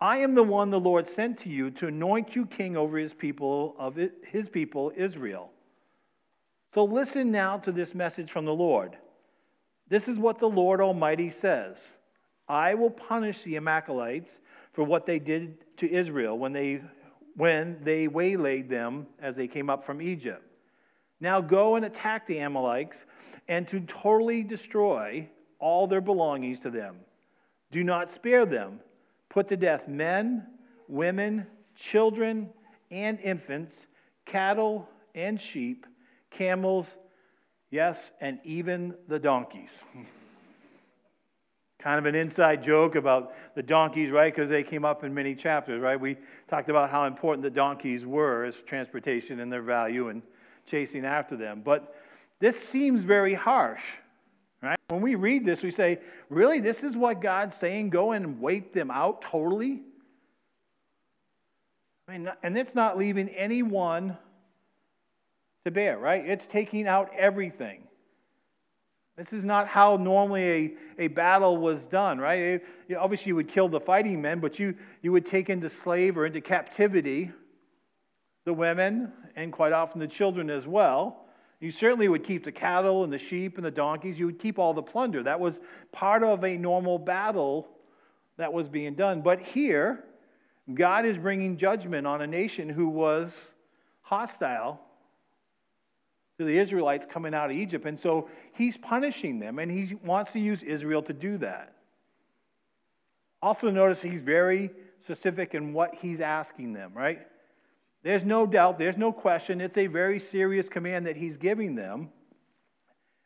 I 0.00 0.18
am 0.18 0.34
the 0.34 0.42
one 0.42 0.70
the 0.70 0.80
Lord 0.80 1.06
sent 1.06 1.38
to 1.38 1.48
you 1.48 1.70
to 1.72 1.86
anoint 1.86 2.36
you 2.36 2.46
king 2.46 2.76
over 2.76 2.98
his 2.98 3.14
people 3.14 3.74
of 3.78 3.96
his 3.96 4.48
people 4.48 4.92
Israel. 4.96 5.50
So 6.74 6.84
listen 6.84 7.30
now 7.30 7.58
to 7.58 7.72
this 7.72 7.94
message 7.94 8.30
from 8.30 8.44
the 8.44 8.52
Lord. 8.52 8.96
This 9.88 10.08
is 10.08 10.18
what 10.18 10.38
the 10.38 10.48
Lord 10.48 10.80
Almighty 10.80 11.30
says. 11.30 11.78
I 12.48 12.74
will 12.74 12.90
punish 12.90 13.42
the 13.42 13.56
Amalekites 13.56 14.40
for 14.72 14.84
what 14.84 15.06
they 15.06 15.18
did 15.18 15.64
to 15.78 15.90
Israel 15.90 16.36
when 16.38 16.52
they 16.52 16.82
when 17.36 17.78
they 17.82 18.06
waylaid 18.06 18.68
them 18.68 19.06
as 19.20 19.34
they 19.34 19.48
came 19.48 19.68
up 19.68 19.84
from 19.84 20.00
Egypt. 20.00 20.42
Now 21.20 21.40
go 21.40 21.76
and 21.76 21.84
attack 21.84 22.26
the 22.26 22.40
Amalekites 22.40 23.04
and 23.48 23.66
to 23.68 23.80
totally 23.80 24.42
destroy 24.42 25.28
all 25.64 25.86
their 25.86 26.02
belongings 26.02 26.60
to 26.60 26.68
them. 26.68 26.94
Do 27.72 27.82
not 27.82 28.10
spare 28.10 28.44
them. 28.44 28.80
Put 29.30 29.48
to 29.48 29.56
death 29.56 29.88
men, 29.88 30.46
women, 30.88 31.46
children, 31.74 32.50
and 32.90 33.18
infants, 33.18 33.86
cattle 34.26 34.86
and 35.14 35.40
sheep, 35.40 35.86
camels, 36.30 36.94
yes, 37.70 38.12
and 38.20 38.40
even 38.44 38.94
the 39.08 39.18
donkeys. 39.18 39.72
kind 41.78 41.98
of 41.98 42.04
an 42.04 42.14
inside 42.14 42.62
joke 42.62 42.94
about 42.94 43.32
the 43.54 43.62
donkeys, 43.62 44.10
right? 44.10 44.34
Because 44.34 44.50
they 44.50 44.64
came 44.64 44.84
up 44.84 45.02
in 45.02 45.14
many 45.14 45.34
chapters, 45.34 45.80
right? 45.80 45.98
We 45.98 46.18
talked 46.46 46.68
about 46.68 46.90
how 46.90 47.06
important 47.06 47.42
the 47.42 47.48
donkeys 47.48 48.04
were 48.04 48.44
as 48.44 48.54
transportation 48.66 49.40
and 49.40 49.50
their 49.50 49.62
value 49.62 50.10
and 50.10 50.20
chasing 50.66 51.06
after 51.06 51.38
them. 51.38 51.62
But 51.64 51.94
this 52.38 52.62
seems 52.62 53.02
very 53.02 53.32
harsh. 53.32 53.80
When 54.88 55.00
we 55.00 55.14
read 55.14 55.44
this, 55.44 55.62
we 55.62 55.70
say, 55.70 55.98
really, 56.28 56.60
this 56.60 56.82
is 56.82 56.96
what 56.96 57.20
God's 57.22 57.56
saying? 57.56 57.90
Go 57.90 58.12
and 58.12 58.40
wipe 58.40 58.72
them 58.74 58.90
out 58.90 59.22
totally? 59.22 59.82
I 62.06 62.12
mean, 62.12 62.30
and 62.42 62.58
it's 62.58 62.74
not 62.74 62.98
leaving 62.98 63.30
anyone 63.30 64.16
to 65.64 65.70
bear, 65.70 65.98
right? 65.98 66.24
It's 66.26 66.46
taking 66.46 66.86
out 66.86 67.10
everything. 67.16 67.80
This 69.16 69.32
is 69.32 69.44
not 69.44 69.68
how 69.68 69.96
normally 69.96 70.76
a, 70.98 71.04
a 71.04 71.06
battle 71.06 71.56
was 71.56 71.86
done, 71.86 72.18
right? 72.18 72.38
It, 72.38 72.64
you 72.88 72.96
know, 72.96 73.00
obviously, 73.00 73.28
you 73.28 73.36
would 73.36 73.48
kill 73.48 73.68
the 73.68 73.80
fighting 73.80 74.20
men, 74.20 74.40
but 74.40 74.58
you, 74.58 74.74
you 75.02 75.12
would 75.12 75.24
take 75.24 75.48
into 75.48 75.70
slave 75.70 76.18
or 76.18 76.26
into 76.26 76.40
captivity 76.40 77.30
the 78.44 78.52
women 78.52 79.12
and 79.36 79.52
quite 79.52 79.72
often 79.72 80.00
the 80.00 80.06
children 80.06 80.50
as 80.50 80.66
well. 80.66 81.23
You 81.64 81.70
certainly 81.70 82.08
would 82.08 82.24
keep 82.24 82.44
the 82.44 82.52
cattle 82.52 83.04
and 83.04 83.12
the 83.12 83.16
sheep 83.16 83.56
and 83.56 83.64
the 83.64 83.70
donkeys. 83.70 84.18
You 84.18 84.26
would 84.26 84.38
keep 84.38 84.58
all 84.58 84.74
the 84.74 84.82
plunder. 84.82 85.22
That 85.22 85.40
was 85.40 85.60
part 85.92 86.22
of 86.22 86.44
a 86.44 86.58
normal 86.58 86.98
battle 86.98 87.66
that 88.36 88.52
was 88.52 88.68
being 88.68 88.94
done. 88.94 89.22
But 89.22 89.40
here, 89.40 90.04
God 90.74 91.06
is 91.06 91.16
bringing 91.16 91.56
judgment 91.56 92.06
on 92.06 92.20
a 92.20 92.26
nation 92.26 92.68
who 92.68 92.86
was 92.90 93.54
hostile 94.02 94.78
to 96.36 96.44
the 96.44 96.58
Israelites 96.58 97.06
coming 97.10 97.32
out 97.32 97.50
of 97.50 97.56
Egypt. 97.56 97.86
And 97.86 97.98
so 97.98 98.28
he's 98.52 98.76
punishing 98.76 99.38
them, 99.38 99.58
and 99.58 99.70
he 99.70 99.94
wants 100.04 100.32
to 100.32 100.40
use 100.40 100.62
Israel 100.62 101.00
to 101.04 101.14
do 101.14 101.38
that. 101.38 101.72
Also, 103.40 103.70
notice 103.70 104.02
he's 104.02 104.20
very 104.20 104.70
specific 105.02 105.54
in 105.54 105.72
what 105.72 105.94
he's 105.94 106.20
asking 106.20 106.74
them, 106.74 106.92
right? 106.94 107.26
There's 108.04 108.24
no 108.24 108.46
doubt, 108.46 108.78
there's 108.78 108.98
no 108.98 109.12
question. 109.12 109.60
It's 109.60 109.78
a 109.78 109.86
very 109.86 110.20
serious 110.20 110.68
command 110.68 111.06
that 111.06 111.16
he's 111.16 111.38
giving 111.38 111.74
them. 111.74 112.10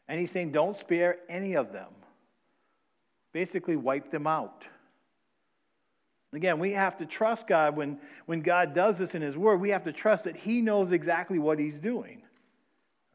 And 0.07 0.19
he's 0.19 0.31
saying, 0.31 0.53
don't 0.53 0.77
spare 0.77 1.17
any 1.29 1.55
of 1.55 1.73
them. 1.73 1.89
Basically, 3.33 3.77
wipe 3.77 4.11
them 4.11 4.27
out. 4.27 4.65
Again, 6.33 6.59
we 6.59 6.73
have 6.73 6.97
to 6.99 7.07
trust 7.07 7.47
God 7.47 7.77
when, 7.77 7.99
when 8.27 8.41
God 8.41 8.75
does 8.75 8.99
this 8.99 9.15
in 9.15 9.23
His 9.23 9.37
Word. 9.37 9.61
We 9.61 9.71
have 9.71 9.85
to 9.85 9.93
trust 9.93 10.25
that 10.25 10.37
He 10.37 10.61
knows 10.61 10.93
exactly 10.93 11.39
what 11.39 11.59
He's 11.59 11.81
doing. 11.81 12.23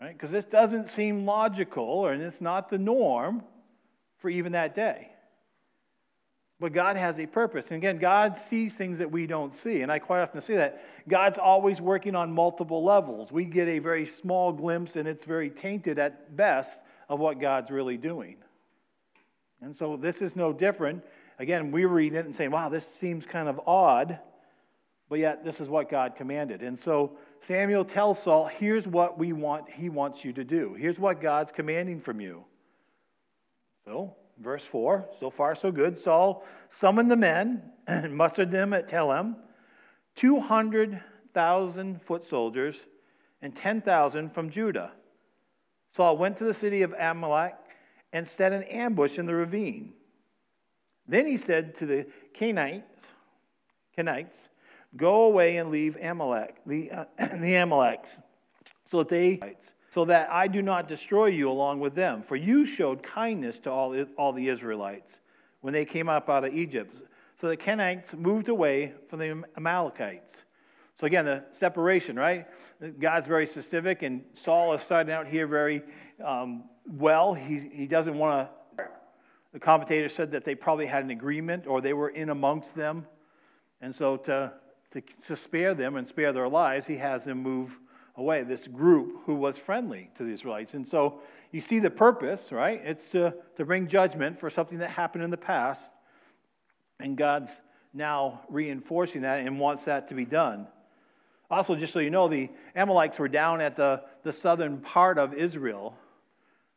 Right? 0.01 0.13
Because 0.13 0.31
this 0.31 0.45
doesn't 0.45 0.89
seem 0.89 1.25
logical, 1.25 2.07
and 2.07 2.21
it's 2.21 2.41
not 2.41 2.69
the 2.69 2.77
norm 2.77 3.43
for 4.17 4.29
even 4.29 4.51
that 4.51 4.75
day. 4.75 5.12
But 6.63 6.71
God 6.71 6.95
has 6.95 7.19
a 7.19 7.25
purpose. 7.25 7.65
And 7.71 7.75
again, 7.75 7.97
God 7.97 8.37
sees 8.37 8.73
things 8.73 8.99
that 8.99 9.11
we 9.11 9.27
don't 9.27 9.53
see. 9.53 9.81
And 9.81 9.91
I 9.91 9.99
quite 9.99 10.21
often 10.21 10.39
say 10.39 10.55
that. 10.55 10.81
God's 11.09 11.37
always 11.37 11.81
working 11.81 12.15
on 12.15 12.31
multiple 12.31 12.85
levels. 12.85 13.33
We 13.33 13.43
get 13.43 13.67
a 13.67 13.79
very 13.79 14.05
small 14.05 14.53
glimpse, 14.53 14.95
and 14.95 15.05
it's 15.05 15.25
very 15.25 15.49
tainted 15.49 15.99
at 15.99 16.37
best, 16.37 16.79
of 17.09 17.19
what 17.19 17.41
God's 17.41 17.69
really 17.69 17.97
doing. 17.97 18.37
And 19.61 19.75
so 19.75 19.97
this 19.97 20.21
is 20.21 20.37
no 20.37 20.53
different. 20.53 21.03
Again, 21.37 21.69
we 21.69 21.83
read 21.83 22.13
it 22.13 22.23
and 22.23 22.33
say, 22.33 22.47
wow, 22.47 22.69
this 22.69 22.87
seems 22.87 23.25
kind 23.25 23.49
of 23.49 23.59
odd, 23.67 24.17
but 25.09 25.19
yet 25.19 25.43
this 25.43 25.59
is 25.59 25.67
what 25.67 25.89
God 25.89 26.15
commanded. 26.15 26.61
And 26.61 26.79
so 26.79 27.17
Samuel 27.45 27.83
tells 27.83 28.23
Saul, 28.23 28.45
here's 28.45 28.87
what 28.87 29.19
we 29.19 29.33
want, 29.33 29.69
he 29.69 29.89
wants 29.89 30.23
you 30.23 30.31
to 30.31 30.45
do. 30.45 30.77
Here's 30.79 30.97
what 30.97 31.19
God's 31.19 31.51
commanding 31.51 31.99
from 31.99 32.21
you. 32.21 32.45
So 33.83 34.15
Verse 34.39 34.65
4, 34.65 35.09
so 35.19 35.29
far 35.29 35.55
so 35.55 35.71
good. 35.71 35.97
Saul 35.97 36.43
summoned 36.71 37.09
the 37.09 37.15
men 37.15 37.61
and 37.87 38.15
mustered 38.15 38.51
them 38.51 38.73
at 38.73 38.89
Telem, 38.89 39.35
200,000 40.15 42.01
foot 42.01 42.23
soldiers 42.23 42.77
and 43.41 43.55
10,000 43.55 44.33
from 44.33 44.49
Judah. 44.49 44.91
Saul 45.95 46.17
went 46.17 46.37
to 46.37 46.45
the 46.45 46.53
city 46.53 46.81
of 46.81 46.93
Amalek 46.93 47.55
and 48.11 48.27
set 48.27 48.53
an 48.53 48.63
ambush 48.63 49.17
in 49.17 49.25
the 49.25 49.35
ravine. 49.35 49.93
Then 51.07 51.27
he 51.27 51.37
said 51.37 51.75
to 51.77 51.85
the 51.85 52.05
Canaanites, 52.33 52.85
Canaanites 53.95 54.47
Go 54.95 55.23
away 55.23 55.57
and 55.57 55.71
leave 55.71 55.97
Amalek, 56.01 56.57
the, 56.67 56.91
uh, 56.91 57.05
the 57.17 57.55
Amaleks, 57.55 58.21
so 58.85 58.99
that 58.99 59.09
they 59.09 59.39
so 59.93 60.05
that 60.05 60.29
I 60.31 60.47
do 60.47 60.63
not 60.63 60.87
destroy 60.87 61.27
you 61.27 61.51
along 61.51 61.79
with 61.79 61.93
them. 61.93 62.23
For 62.23 62.35
you 62.35 62.65
showed 62.65 63.03
kindness 63.03 63.59
to 63.59 63.71
all, 63.71 63.95
all 64.17 64.33
the 64.33 64.47
Israelites 64.47 65.17
when 65.61 65.71
they 65.71 65.85
came 65.85 66.09
up 66.09 66.29
out 66.29 66.43
of 66.43 66.53
Egypt. 66.53 66.95
So 67.39 67.47
the 67.47 67.57
Kenites 67.57 68.17
moved 68.17 68.49
away 68.49 68.93
from 69.07 69.19
the 69.19 69.43
Amalekites. 69.55 70.41
So 70.95 71.05
again, 71.05 71.25
the 71.25 71.43
separation, 71.51 72.15
right? 72.15 72.47
God's 72.99 73.27
very 73.27 73.45
specific, 73.45 74.01
and 74.01 74.23
Saul 74.33 74.73
is 74.73 74.81
starting 74.81 75.13
out 75.13 75.27
here 75.27 75.45
very 75.45 75.83
um, 76.23 76.63
well. 76.87 77.35
He, 77.35 77.59
he 77.71 77.85
doesn't 77.85 78.17
want 78.17 78.49
to. 78.77 78.85
The 79.53 79.59
commentator 79.59 80.09
said 80.09 80.31
that 80.31 80.43
they 80.43 80.55
probably 80.55 80.87
had 80.87 81.03
an 81.03 81.11
agreement 81.11 81.67
or 81.67 81.81
they 81.81 81.93
were 81.93 82.09
in 82.09 82.29
amongst 82.29 82.73
them. 82.75 83.05
And 83.79 83.93
so 83.93 84.17
to, 84.17 84.53
to, 84.93 85.01
to 85.27 85.35
spare 85.35 85.75
them 85.75 85.97
and 85.97 86.07
spare 86.07 86.33
their 86.33 86.49
lives, 86.49 86.87
he 86.87 86.97
has 86.97 87.25
them 87.25 87.43
move 87.43 87.77
away, 88.15 88.43
this 88.43 88.67
group 88.67 89.23
who 89.25 89.35
was 89.35 89.57
friendly 89.57 90.09
to 90.17 90.23
the 90.23 90.31
Israelites. 90.31 90.73
And 90.73 90.87
so 90.87 91.21
you 91.51 91.61
see 91.61 91.79
the 91.79 91.89
purpose, 91.89 92.51
right? 92.51 92.81
It's 92.83 93.07
to, 93.09 93.33
to 93.57 93.65
bring 93.65 93.87
judgment 93.87 94.39
for 94.39 94.49
something 94.49 94.79
that 94.79 94.91
happened 94.91 95.23
in 95.23 95.31
the 95.31 95.37
past. 95.37 95.91
And 96.99 97.17
God's 97.17 97.51
now 97.93 98.41
reinforcing 98.49 99.21
that 99.21 99.39
and 99.39 99.59
wants 99.59 99.85
that 99.85 100.09
to 100.09 100.15
be 100.15 100.25
done. 100.25 100.67
Also, 101.49 101.75
just 101.75 101.93
so 101.93 101.99
you 101.99 102.09
know, 102.09 102.27
the 102.27 102.49
Amalekites 102.75 103.19
were 103.19 103.27
down 103.27 103.61
at 103.61 103.75
the, 103.75 104.01
the 104.23 104.33
southern 104.33 104.77
part 104.77 105.17
of 105.17 105.33
Israel, 105.33 105.95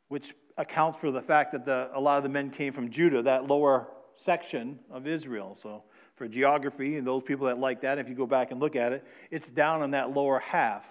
which 0.09 0.35
accounts 0.59 0.99
for 0.99 1.11
the 1.11 1.21
fact 1.21 1.53
that 1.53 1.65
the, 1.65 1.91
a 1.95 2.01
lot 2.01 2.17
of 2.17 2.23
the 2.23 2.29
men 2.29 2.51
came 2.51 2.73
from 2.73 2.91
Judah, 2.91 3.23
that 3.23 3.47
lower 3.47 3.89
section 4.17 4.79
of 4.91 5.07
Israel. 5.07 5.57
So, 5.63 5.83
for 6.17 6.27
geography 6.27 6.97
and 6.97 7.07
those 7.07 7.23
people 7.23 7.47
that 7.47 7.59
like 7.59 7.83
that, 7.83 7.99
if 7.99 8.09
you 8.09 8.15
go 8.15 8.27
back 8.27 8.51
and 8.51 8.59
look 8.59 8.75
at 8.75 8.93
it, 8.93 9.05
it's 9.31 9.51
down 9.51 9.83
in 9.83 9.91
that 9.91 10.15
lower 10.15 10.39
half 10.39 10.83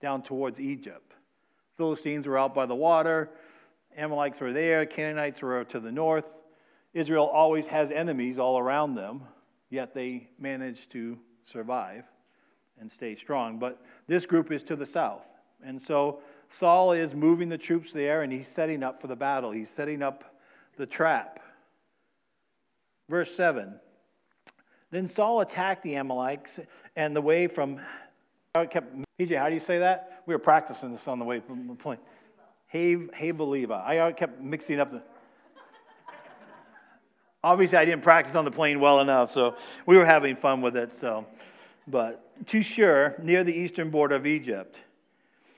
down 0.00 0.22
towards 0.22 0.60
Egypt. 0.60 1.14
Philistines 1.76 2.26
were 2.26 2.38
out 2.38 2.54
by 2.54 2.66
the 2.66 2.74
water, 2.74 3.30
Amalekites 3.96 4.40
were 4.40 4.52
there, 4.52 4.86
Canaanites 4.86 5.42
were 5.42 5.64
to 5.64 5.80
the 5.80 5.92
north. 5.92 6.26
Israel 6.94 7.26
always 7.26 7.66
has 7.66 7.90
enemies 7.90 8.38
all 8.38 8.58
around 8.58 8.94
them, 8.94 9.22
yet 9.70 9.94
they 9.94 10.28
manage 10.38 10.88
to 10.90 11.18
survive 11.50 12.04
and 12.80 12.90
stay 12.90 13.14
strong. 13.16 13.58
But 13.58 13.80
this 14.06 14.26
group 14.26 14.52
is 14.52 14.62
to 14.64 14.76
the 14.76 14.86
south. 14.86 15.22
And 15.64 15.80
so 15.80 16.20
Saul 16.48 16.92
is 16.92 17.14
moving 17.14 17.48
the 17.48 17.58
troops 17.58 17.92
there 17.92 18.22
and 18.22 18.32
he's 18.32 18.48
setting 18.48 18.82
up 18.82 19.00
for 19.00 19.08
the 19.08 19.16
battle. 19.16 19.50
He's 19.50 19.70
setting 19.70 20.02
up 20.02 20.36
the 20.76 20.86
trap. 20.86 21.40
Verse 23.08 23.34
7 23.34 23.74
Then 24.90 25.06
Saul 25.06 25.40
attacked 25.40 25.82
the 25.82 25.96
Amalekites 25.96 26.60
and 26.96 27.14
the 27.14 27.20
way 27.20 27.46
from 27.46 27.80
kept, 28.66 28.94
PJ, 29.18 29.36
how 29.38 29.48
do 29.48 29.54
you 29.54 29.60
say 29.60 29.78
that? 29.78 30.22
We 30.26 30.34
were 30.34 30.38
practicing 30.38 30.92
this 30.92 31.08
on 31.08 31.18
the 31.18 31.24
way 31.24 31.40
from 31.40 31.66
the 31.68 31.74
plane. 31.74 31.98
Hey, 32.66 32.96
hey, 33.14 33.30
believer. 33.30 33.74
I 33.74 34.12
kept 34.12 34.40
mixing 34.40 34.80
up 34.80 34.92
the. 34.92 35.02
Obviously, 37.42 37.78
I 37.78 37.84
didn't 37.84 38.02
practice 38.02 38.34
on 38.34 38.44
the 38.44 38.50
plane 38.50 38.80
well 38.80 39.00
enough, 39.00 39.32
so 39.32 39.54
we 39.86 39.96
were 39.96 40.04
having 40.04 40.36
fun 40.36 40.60
with 40.60 40.76
it. 40.76 40.94
So, 40.94 41.24
but 41.86 42.46
to 42.48 42.62
Shur, 42.62 43.14
near 43.22 43.44
the 43.44 43.54
eastern 43.54 43.90
border 43.90 44.16
of 44.16 44.26
Egypt, 44.26 44.76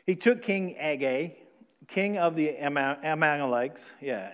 he 0.06 0.14
took 0.14 0.42
King 0.42 0.76
Agag, 0.78 1.32
king 1.88 2.18
of 2.18 2.36
the 2.36 2.56
Amalekites. 2.58 3.82
Yeah, 4.00 4.30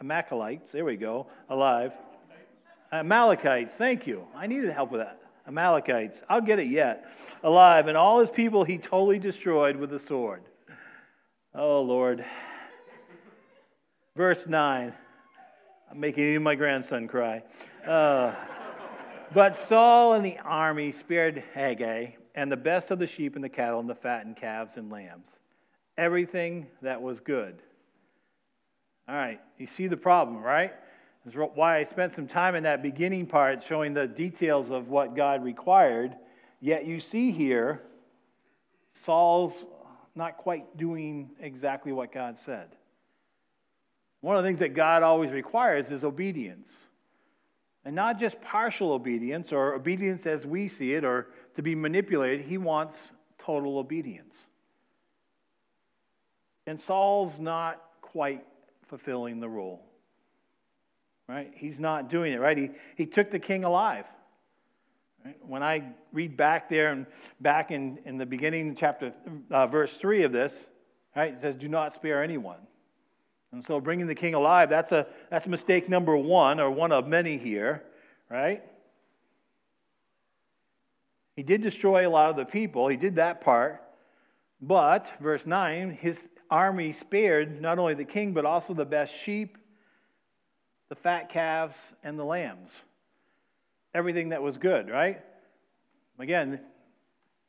Amalekites. 0.00 0.72
There 0.72 0.84
we 0.84 0.96
go. 0.96 1.26
Alive. 1.48 1.92
Amalekites. 2.90 3.74
Thank 3.74 4.06
you. 4.06 4.26
I 4.34 4.46
needed 4.46 4.70
help 4.70 4.90
with 4.90 5.02
that. 5.02 5.20
Amalekites. 5.48 6.22
I'll 6.28 6.42
get 6.42 6.58
it 6.58 6.68
yet. 6.68 7.06
Alive, 7.42 7.88
and 7.88 7.96
all 7.96 8.20
his 8.20 8.30
people 8.30 8.64
he 8.64 8.78
totally 8.78 9.18
destroyed 9.18 9.76
with 9.76 9.90
the 9.90 9.98
sword. 9.98 10.42
Oh, 11.54 11.80
Lord. 11.80 12.24
Verse 14.14 14.46
9. 14.46 14.92
I'm 15.90 16.00
making 16.00 16.24
even 16.24 16.42
my 16.42 16.54
grandson 16.54 17.08
cry. 17.08 17.42
Uh, 17.86 18.34
but 19.32 19.56
Saul 19.56 20.12
and 20.12 20.24
the 20.24 20.38
army 20.38 20.92
spared 20.92 21.42
Agag 21.54 22.18
and 22.34 22.52
the 22.52 22.56
best 22.56 22.90
of 22.90 22.98
the 22.98 23.06
sheep 23.06 23.34
and 23.34 23.42
the 23.42 23.48
cattle 23.48 23.80
and 23.80 23.88
the 23.88 23.94
fattened 23.94 24.36
calves 24.36 24.76
and 24.76 24.90
lambs. 24.90 25.28
Everything 25.96 26.66
that 26.82 27.00
was 27.00 27.20
good. 27.20 27.62
All 29.08 29.14
right, 29.14 29.40
you 29.56 29.66
see 29.66 29.86
the 29.86 29.96
problem, 29.96 30.42
right? 30.42 30.72
Why 31.34 31.78
I 31.78 31.84
spent 31.84 32.14
some 32.14 32.26
time 32.26 32.54
in 32.54 32.62
that 32.64 32.82
beginning 32.82 33.26
part 33.26 33.62
showing 33.62 33.94
the 33.94 34.06
details 34.06 34.70
of 34.70 34.88
what 34.88 35.16
God 35.16 35.42
required. 35.42 36.16
Yet 36.60 36.86
you 36.86 37.00
see 37.00 37.30
here, 37.30 37.82
Saul's 38.94 39.64
not 40.14 40.36
quite 40.36 40.76
doing 40.76 41.30
exactly 41.40 41.92
what 41.92 42.12
God 42.12 42.38
said. 42.38 42.68
One 44.20 44.36
of 44.36 44.42
the 44.42 44.48
things 44.48 44.58
that 44.60 44.74
God 44.74 45.02
always 45.02 45.30
requires 45.30 45.90
is 45.90 46.02
obedience. 46.02 46.76
And 47.84 47.94
not 47.94 48.18
just 48.18 48.40
partial 48.40 48.92
obedience 48.92 49.52
or 49.52 49.74
obedience 49.74 50.26
as 50.26 50.44
we 50.44 50.68
see 50.68 50.94
it 50.94 51.04
or 51.04 51.28
to 51.54 51.62
be 51.62 51.74
manipulated. 51.74 52.44
He 52.44 52.58
wants 52.58 53.12
total 53.38 53.78
obedience. 53.78 54.36
And 56.66 56.78
Saul's 56.78 57.38
not 57.38 57.82
quite 58.02 58.44
fulfilling 58.88 59.40
the 59.40 59.48
role 59.48 59.87
right? 61.28 61.52
He's 61.54 61.78
not 61.78 62.08
doing 62.08 62.32
it, 62.32 62.40
right? 62.40 62.56
He, 62.56 62.70
he 62.96 63.06
took 63.06 63.30
the 63.30 63.38
king 63.38 63.64
alive. 63.64 64.06
Right? 65.24 65.36
When 65.46 65.62
I 65.62 65.92
read 66.12 66.36
back 66.36 66.68
there 66.70 66.90
and 66.90 67.06
back 67.40 67.70
in, 67.70 67.98
in 68.06 68.16
the 68.16 68.26
beginning, 68.26 68.74
chapter, 68.74 69.12
uh, 69.50 69.66
verse 69.66 69.96
3 69.96 70.24
of 70.24 70.32
this, 70.32 70.54
right, 71.14 71.34
it 71.34 71.40
says, 71.40 71.54
Do 71.54 71.68
not 71.68 71.92
spare 71.92 72.22
anyone. 72.22 72.58
And 73.52 73.64
so 73.64 73.80
bringing 73.80 74.06
the 74.06 74.14
king 74.14 74.34
alive, 74.34 74.68
that's 74.70 74.92
a, 74.92 75.06
that's 75.30 75.46
mistake 75.46 75.88
number 75.88 76.16
one, 76.16 76.60
or 76.60 76.70
one 76.70 76.92
of 76.92 77.06
many 77.06 77.38
here, 77.38 77.82
right? 78.30 78.62
He 81.36 81.42
did 81.42 81.62
destroy 81.62 82.06
a 82.06 82.10
lot 82.10 82.30
of 82.30 82.36
the 82.36 82.44
people, 82.44 82.88
he 82.88 82.96
did 82.96 83.16
that 83.16 83.40
part. 83.40 83.82
But, 84.60 85.08
verse 85.20 85.46
9, 85.46 85.96
his 86.00 86.28
army 86.50 86.92
spared 86.92 87.60
not 87.62 87.78
only 87.78 87.94
the 87.94 88.04
king, 88.04 88.32
but 88.32 88.44
also 88.44 88.74
the 88.74 88.84
best 88.84 89.14
sheep 89.14 89.56
the 90.88 90.94
fat 90.94 91.28
calves, 91.28 91.76
and 92.02 92.18
the 92.18 92.24
lambs. 92.24 92.70
Everything 93.94 94.30
that 94.30 94.42
was 94.42 94.56
good, 94.56 94.88
right? 94.88 95.20
Again, 96.18 96.60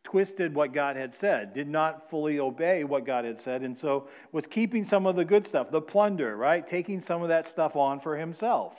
twisted 0.03 0.53
what 0.53 0.74
God 0.74 0.96
had 0.96 1.13
said, 1.13 1.53
did 1.53 1.67
not 1.67 2.10
fully 2.10 2.39
obey 2.39 2.84
what 2.84 3.05
God 3.05 3.25
had 3.25 3.39
said, 3.39 3.62
and 3.62 3.77
so 3.77 4.08
was 4.31 4.48
keeping 4.48 4.84
some 4.86 5.05
of 5.05 5.15
the 5.15 5.25
good 5.25 5.46
stuff, 5.46 5.72
the 5.72 5.81
plunder, 5.81 6.36
right? 6.36 6.67
Taking 6.67 7.00
some 7.00 7.22
of 7.22 7.29
that 7.29 7.48
stuff 7.48 7.75
on 7.75 8.00
for 8.00 8.17
himself. 8.17 8.74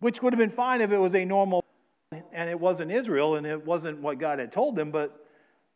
Which 0.00 0.22
would 0.22 0.32
have 0.32 0.38
been 0.38 0.50
fine 0.50 0.80
if 0.80 0.92
it 0.92 0.98
was 0.98 1.14
a 1.14 1.24
normal 1.24 1.64
and 2.32 2.48
it 2.48 2.58
wasn't 2.58 2.92
Israel 2.92 3.36
and 3.36 3.46
it 3.46 3.64
wasn't 3.64 4.00
what 4.00 4.18
God 4.18 4.38
had 4.38 4.52
told 4.52 4.76
them, 4.76 4.90
but 4.90 5.26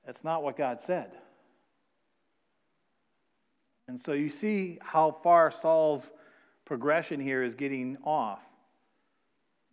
that's 0.07 0.23
not 0.23 0.43
what 0.43 0.57
God 0.57 0.81
said. 0.81 1.11
And 3.89 3.99
so 4.01 4.13
you 4.13 4.29
see 4.29 4.79
how 4.81 5.17
far 5.23 5.51
Saul's 5.51 6.13
progression 6.71 7.19
here 7.19 7.43
is 7.43 7.57
getting 7.57 7.97
off. 8.05 8.39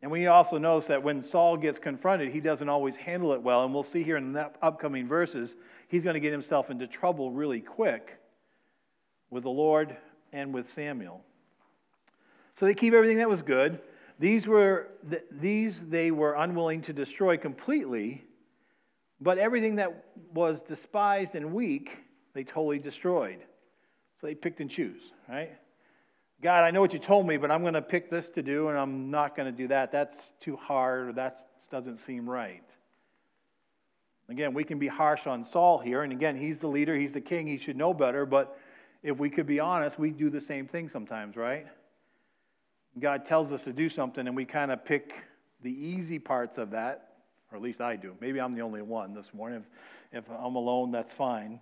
And 0.01 0.09
we 0.09 0.25
also 0.25 0.57
notice 0.57 0.87
that 0.87 1.03
when 1.03 1.21
Saul 1.21 1.55
gets 1.55 1.77
confronted, 1.77 2.31
he 2.31 2.39
doesn't 2.39 2.67
always 2.67 2.95
handle 2.95 3.33
it 3.33 3.41
well. 3.43 3.63
And 3.63 3.71
we'll 3.71 3.83
see 3.83 4.01
here 4.01 4.17
in 4.17 4.33
the 4.33 4.49
upcoming 4.63 5.07
verses, 5.07 5.53
he's 5.89 6.03
going 6.03 6.15
to 6.15 6.19
get 6.19 6.31
himself 6.31 6.71
into 6.71 6.87
trouble 6.87 7.29
really 7.29 7.59
quick 7.59 8.17
with 9.29 9.43
the 9.43 9.49
Lord 9.51 9.95
and 10.33 10.51
with 10.51 10.73
Samuel. 10.73 11.21
So 12.59 12.65
they 12.65 12.73
keep 12.73 12.95
everything 12.95 13.19
that 13.19 13.29
was 13.29 13.43
good. 13.43 13.79
These 14.17 14.47
were 14.47 14.87
these 15.31 15.83
they 15.87 16.09
were 16.09 16.33
unwilling 16.33 16.81
to 16.81 16.93
destroy 16.93 17.37
completely, 17.37 18.23
but 19.21 19.37
everything 19.37 19.75
that 19.75 20.03
was 20.33 20.63
despised 20.63 21.35
and 21.35 21.53
weak, 21.53 21.95
they 22.33 22.43
totally 22.43 22.79
destroyed. 22.79 23.37
So 24.19 24.25
they 24.25 24.33
picked 24.33 24.61
and 24.61 24.69
choose, 24.71 25.03
right? 25.29 25.51
God, 26.41 26.63
I 26.63 26.71
know 26.71 26.81
what 26.81 26.93
you 26.93 26.99
told 26.99 27.25
me, 27.25 27.37
but 27.37 27.49
I'm 27.49 27.61
going 27.61 27.73
to 27.73 27.81
pick 27.81 28.11
this 28.11 28.29
to 28.29 28.43
do 28.43 28.69
and 28.69 28.77
I'm 28.77 29.09
not 29.09 29.35
going 29.35 29.51
to 29.51 29.57
do 29.57 29.67
that. 29.69 29.91
That's 29.91 30.33
too 30.39 30.55
hard 30.55 31.09
or 31.09 31.13
that 31.13 31.43
doesn't 31.71 31.97
seem 31.97 32.29
right. 32.29 32.63
Again, 34.29 34.53
we 34.53 34.63
can 34.63 34.77
be 34.77 34.87
harsh 34.87 35.25
on 35.25 35.43
Saul 35.43 35.79
here. 35.79 36.03
And 36.03 36.11
again, 36.11 36.37
he's 36.37 36.59
the 36.59 36.67
leader, 36.67 36.95
he's 36.95 37.13
the 37.13 37.21
king, 37.21 37.47
he 37.47 37.57
should 37.57 37.77
know 37.77 37.93
better. 37.93 38.25
But 38.25 38.55
if 39.01 39.17
we 39.17 39.29
could 39.29 39.47
be 39.47 39.59
honest, 39.59 39.97
we 39.97 40.11
do 40.11 40.29
the 40.29 40.41
same 40.41 40.67
thing 40.67 40.89
sometimes, 40.89 41.35
right? 41.35 41.65
God 42.99 43.25
tells 43.25 43.51
us 43.51 43.63
to 43.63 43.73
do 43.73 43.89
something 43.89 44.27
and 44.27 44.35
we 44.35 44.45
kind 44.45 44.71
of 44.71 44.85
pick 44.85 45.15
the 45.63 45.71
easy 45.71 46.19
parts 46.19 46.59
of 46.59 46.71
that, 46.71 47.13
or 47.51 47.57
at 47.57 47.63
least 47.63 47.81
I 47.81 47.95
do. 47.95 48.15
Maybe 48.21 48.39
I'm 48.39 48.53
the 48.53 48.61
only 48.61 48.83
one 48.83 49.15
this 49.15 49.33
morning. 49.33 49.63
If, 50.11 50.25
if 50.25 50.29
I'm 50.29 50.55
alone, 50.55 50.91
that's 50.91 51.13
fine 51.15 51.59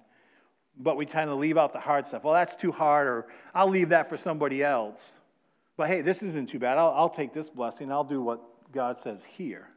but 0.78 0.98
we 0.98 1.06
kind 1.06 1.30
of 1.30 1.40
leave 1.40 1.58
out 1.58 1.74
the 1.74 1.80
hard 1.80 2.08
stuff. 2.08 2.24
Well, 2.24 2.34
that's 2.34 2.56
too 2.56 2.72
hard, 2.72 3.08
or 3.08 3.28
I'll 3.54 3.70
leave 3.70 3.90
that 3.90 4.10
for 4.10 4.18
somebody 4.18 4.64
else. 4.64 5.02
But 5.78 5.88
hey, 5.88 6.02
this 6.02 6.24
isn't 6.24 6.50
too 6.50 6.60
bad. 6.60 6.78
I'll, 6.78 6.94
I'll 6.96 7.10
take 7.10 7.34
this 7.34 7.50
blessing. 7.50 7.92
I'll 7.92 8.04
do 8.04 8.22
what 8.22 8.42
God 8.72 8.98
says 8.98 9.22
here. 9.38 9.68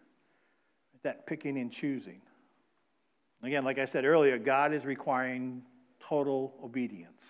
That 1.03 1.27
picking 1.27 1.59
and 1.59 1.71
choosing. 1.71 2.21
Again, 3.43 3.65
like 3.65 3.79
I 3.79 3.85
said 3.85 4.05
earlier, 4.05 4.39
God 4.39 4.73
is 4.73 4.85
requiring 4.85 5.63
total 6.01 6.55
obedience. 6.63 7.23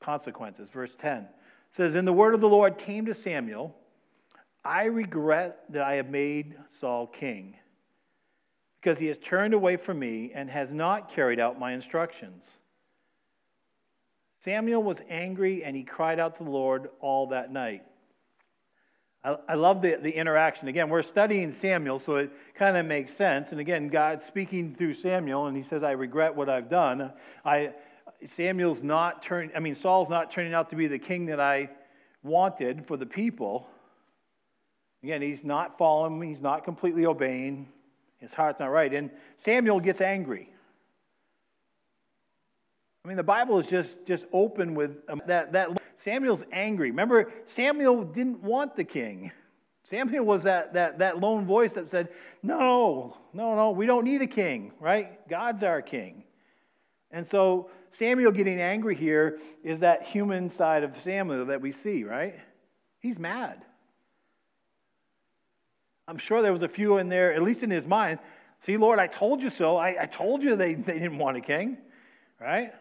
Consequences. 0.00 0.68
Verse 0.70 0.94
10 0.98 1.26
says, 1.72 1.96
And 1.96 2.06
the 2.06 2.12
word 2.12 2.34
of 2.34 2.40
the 2.40 2.48
Lord 2.48 2.78
came 2.78 3.06
to 3.06 3.14
Samuel 3.14 3.74
I 4.64 4.84
regret 4.84 5.64
that 5.70 5.82
I 5.82 5.94
have 5.94 6.10
made 6.10 6.54
Saul 6.80 7.06
king, 7.06 7.56
because 8.80 8.98
he 8.98 9.06
has 9.06 9.18
turned 9.18 9.54
away 9.54 9.76
from 9.76 9.98
me 9.98 10.32
and 10.34 10.48
has 10.48 10.72
not 10.72 11.10
carried 11.10 11.40
out 11.40 11.58
my 11.58 11.72
instructions. 11.72 12.44
Samuel 14.40 14.82
was 14.82 15.00
angry 15.10 15.64
and 15.64 15.74
he 15.74 15.82
cried 15.82 16.20
out 16.20 16.36
to 16.36 16.44
the 16.44 16.50
Lord 16.50 16.90
all 17.00 17.28
that 17.28 17.52
night. 17.52 17.82
I, 19.24 19.36
I 19.48 19.54
love 19.54 19.82
the, 19.82 19.96
the 20.00 20.10
interaction. 20.10 20.68
Again, 20.68 20.88
we're 20.88 21.02
studying 21.02 21.52
Samuel, 21.52 21.98
so 21.98 22.16
it 22.16 22.30
kind 22.54 22.76
of 22.76 22.86
makes 22.86 23.12
sense. 23.14 23.50
And 23.50 23.60
again, 23.60 23.88
God 23.88 24.22
speaking 24.22 24.76
through 24.76 24.94
Samuel, 24.94 25.46
and 25.46 25.56
he 25.56 25.62
says, 25.64 25.82
I 25.82 25.92
regret 25.92 26.36
what 26.36 26.48
I've 26.48 26.70
done. 26.70 27.12
I, 27.44 27.72
Samuel's 28.26 28.82
not 28.82 29.22
turning, 29.22 29.50
I 29.56 29.60
mean, 29.60 29.74
Saul's 29.74 30.08
not 30.08 30.30
turning 30.30 30.54
out 30.54 30.70
to 30.70 30.76
be 30.76 30.86
the 30.86 30.98
king 30.98 31.26
that 31.26 31.40
I 31.40 31.70
wanted 32.22 32.86
for 32.86 32.96
the 32.96 33.06
people. 33.06 33.66
Again, 35.02 35.22
he's 35.22 35.44
not 35.44 35.78
following, 35.78 36.20
he's 36.22 36.42
not 36.42 36.64
completely 36.64 37.06
obeying, 37.06 37.68
his 38.18 38.32
heart's 38.32 38.60
not 38.60 38.66
right. 38.66 38.92
And 38.92 39.10
Samuel 39.36 39.80
gets 39.80 40.00
angry. 40.00 40.52
I 43.04 43.08
mean, 43.08 43.16
the 43.16 43.22
Bible 43.22 43.58
is 43.58 43.66
just, 43.66 43.96
just 44.06 44.24
open 44.32 44.74
with 44.74 44.96
um, 45.08 45.22
that, 45.26 45.52
that. 45.52 45.80
Samuel's 45.96 46.44
angry. 46.52 46.90
Remember, 46.90 47.32
Samuel 47.46 48.04
didn't 48.04 48.42
want 48.42 48.76
the 48.76 48.84
king. 48.84 49.32
Samuel 49.84 50.24
was 50.24 50.42
that, 50.42 50.74
that, 50.74 50.98
that 50.98 51.18
lone 51.18 51.46
voice 51.46 51.72
that 51.72 51.90
said, 51.90 52.08
No, 52.42 53.16
no, 53.32 53.54
no, 53.54 53.70
we 53.70 53.86
don't 53.86 54.04
need 54.04 54.20
a 54.20 54.26
king, 54.26 54.72
right? 54.80 55.26
God's 55.28 55.62
our 55.62 55.80
king. 55.80 56.24
And 57.10 57.26
so 57.26 57.70
Samuel 57.92 58.32
getting 58.32 58.60
angry 58.60 58.94
here 58.94 59.38
is 59.64 59.80
that 59.80 60.02
human 60.02 60.50
side 60.50 60.84
of 60.84 60.92
Samuel 61.02 61.46
that 61.46 61.60
we 61.60 61.72
see, 61.72 62.04
right? 62.04 62.34
He's 63.00 63.18
mad. 63.18 63.64
I'm 66.08 66.16
sure 66.16 66.40
there 66.40 66.52
was 66.54 66.62
a 66.62 66.68
few 66.68 66.96
in 66.96 67.10
there, 67.10 67.34
at 67.34 67.42
least 67.42 67.62
in 67.62 67.70
his 67.70 67.86
mind. 67.86 68.18
See, 68.60 68.78
Lord, 68.78 68.98
I 68.98 69.06
told 69.06 69.42
you 69.42 69.50
so. 69.50 69.76
I, 69.76 70.02
I 70.02 70.06
told 70.06 70.42
you 70.42 70.56
they, 70.56 70.72
they 70.72 70.94
didn't 70.94 71.18
want 71.18 71.36
a 71.36 71.40
king, 71.42 71.76
right? 72.40 72.72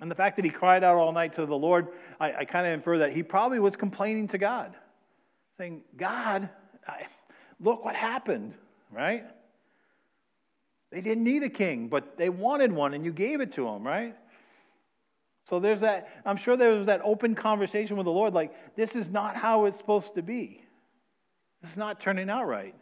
And 0.00 0.10
the 0.10 0.14
fact 0.16 0.34
that 0.36 0.44
he 0.44 0.50
cried 0.50 0.82
out 0.82 0.96
all 0.96 1.12
night 1.12 1.34
to 1.34 1.46
the 1.46 1.56
Lord, 1.56 1.88
I, 2.18 2.32
I 2.40 2.44
kind 2.44 2.66
of 2.66 2.72
infer 2.72 2.98
that 2.98 3.12
he 3.12 3.22
probably 3.22 3.60
was 3.60 3.76
complaining 3.76 4.26
to 4.28 4.38
God, 4.38 4.74
saying, 5.56 5.82
God, 5.96 6.48
I, 6.86 7.04
look 7.60 7.84
what 7.84 7.94
happened, 7.94 8.54
right? 8.90 9.24
They 10.90 11.00
didn't 11.00 11.22
need 11.22 11.44
a 11.44 11.48
king, 11.48 11.86
but 11.86 12.18
they 12.18 12.28
wanted 12.28 12.72
one, 12.72 12.92
and 12.92 13.04
you 13.04 13.12
gave 13.12 13.40
it 13.40 13.52
to 13.52 13.64
them, 13.64 13.86
right? 13.86 14.16
So 15.44 15.60
there's 15.60 15.80
that, 15.82 16.08
I'm 16.26 16.36
sure 16.36 16.56
there 16.56 16.70
was 16.70 16.86
that 16.86 17.00
open 17.04 17.36
conversation 17.36 17.96
with 17.96 18.06
the 18.06 18.12
Lord, 18.12 18.34
like, 18.34 18.52
this 18.74 18.96
is 18.96 19.08
not 19.08 19.36
how 19.36 19.66
it's 19.66 19.78
supposed 19.78 20.16
to 20.16 20.22
be. 20.22 20.61
This 21.62 21.70
is 21.70 21.76
not 21.76 22.00
turning 22.00 22.28
out 22.28 22.46
right. 22.46 22.74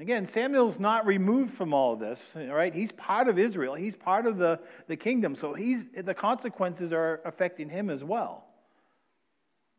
Again, 0.00 0.26
Samuel's 0.26 0.78
not 0.78 1.06
removed 1.06 1.54
from 1.54 1.74
all 1.74 1.92
of 1.92 2.00
this, 2.00 2.22
right? 2.34 2.72
He's 2.72 2.92
part 2.92 3.28
of 3.28 3.38
Israel. 3.38 3.74
He's 3.74 3.96
part 3.96 4.26
of 4.26 4.38
the, 4.38 4.60
the 4.86 4.96
kingdom. 4.96 5.34
So 5.34 5.54
he's, 5.54 5.84
the 6.04 6.14
consequences 6.14 6.92
are 6.92 7.20
affecting 7.24 7.68
him 7.68 7.90
as 7.90 8.04
well. 8.04 8.44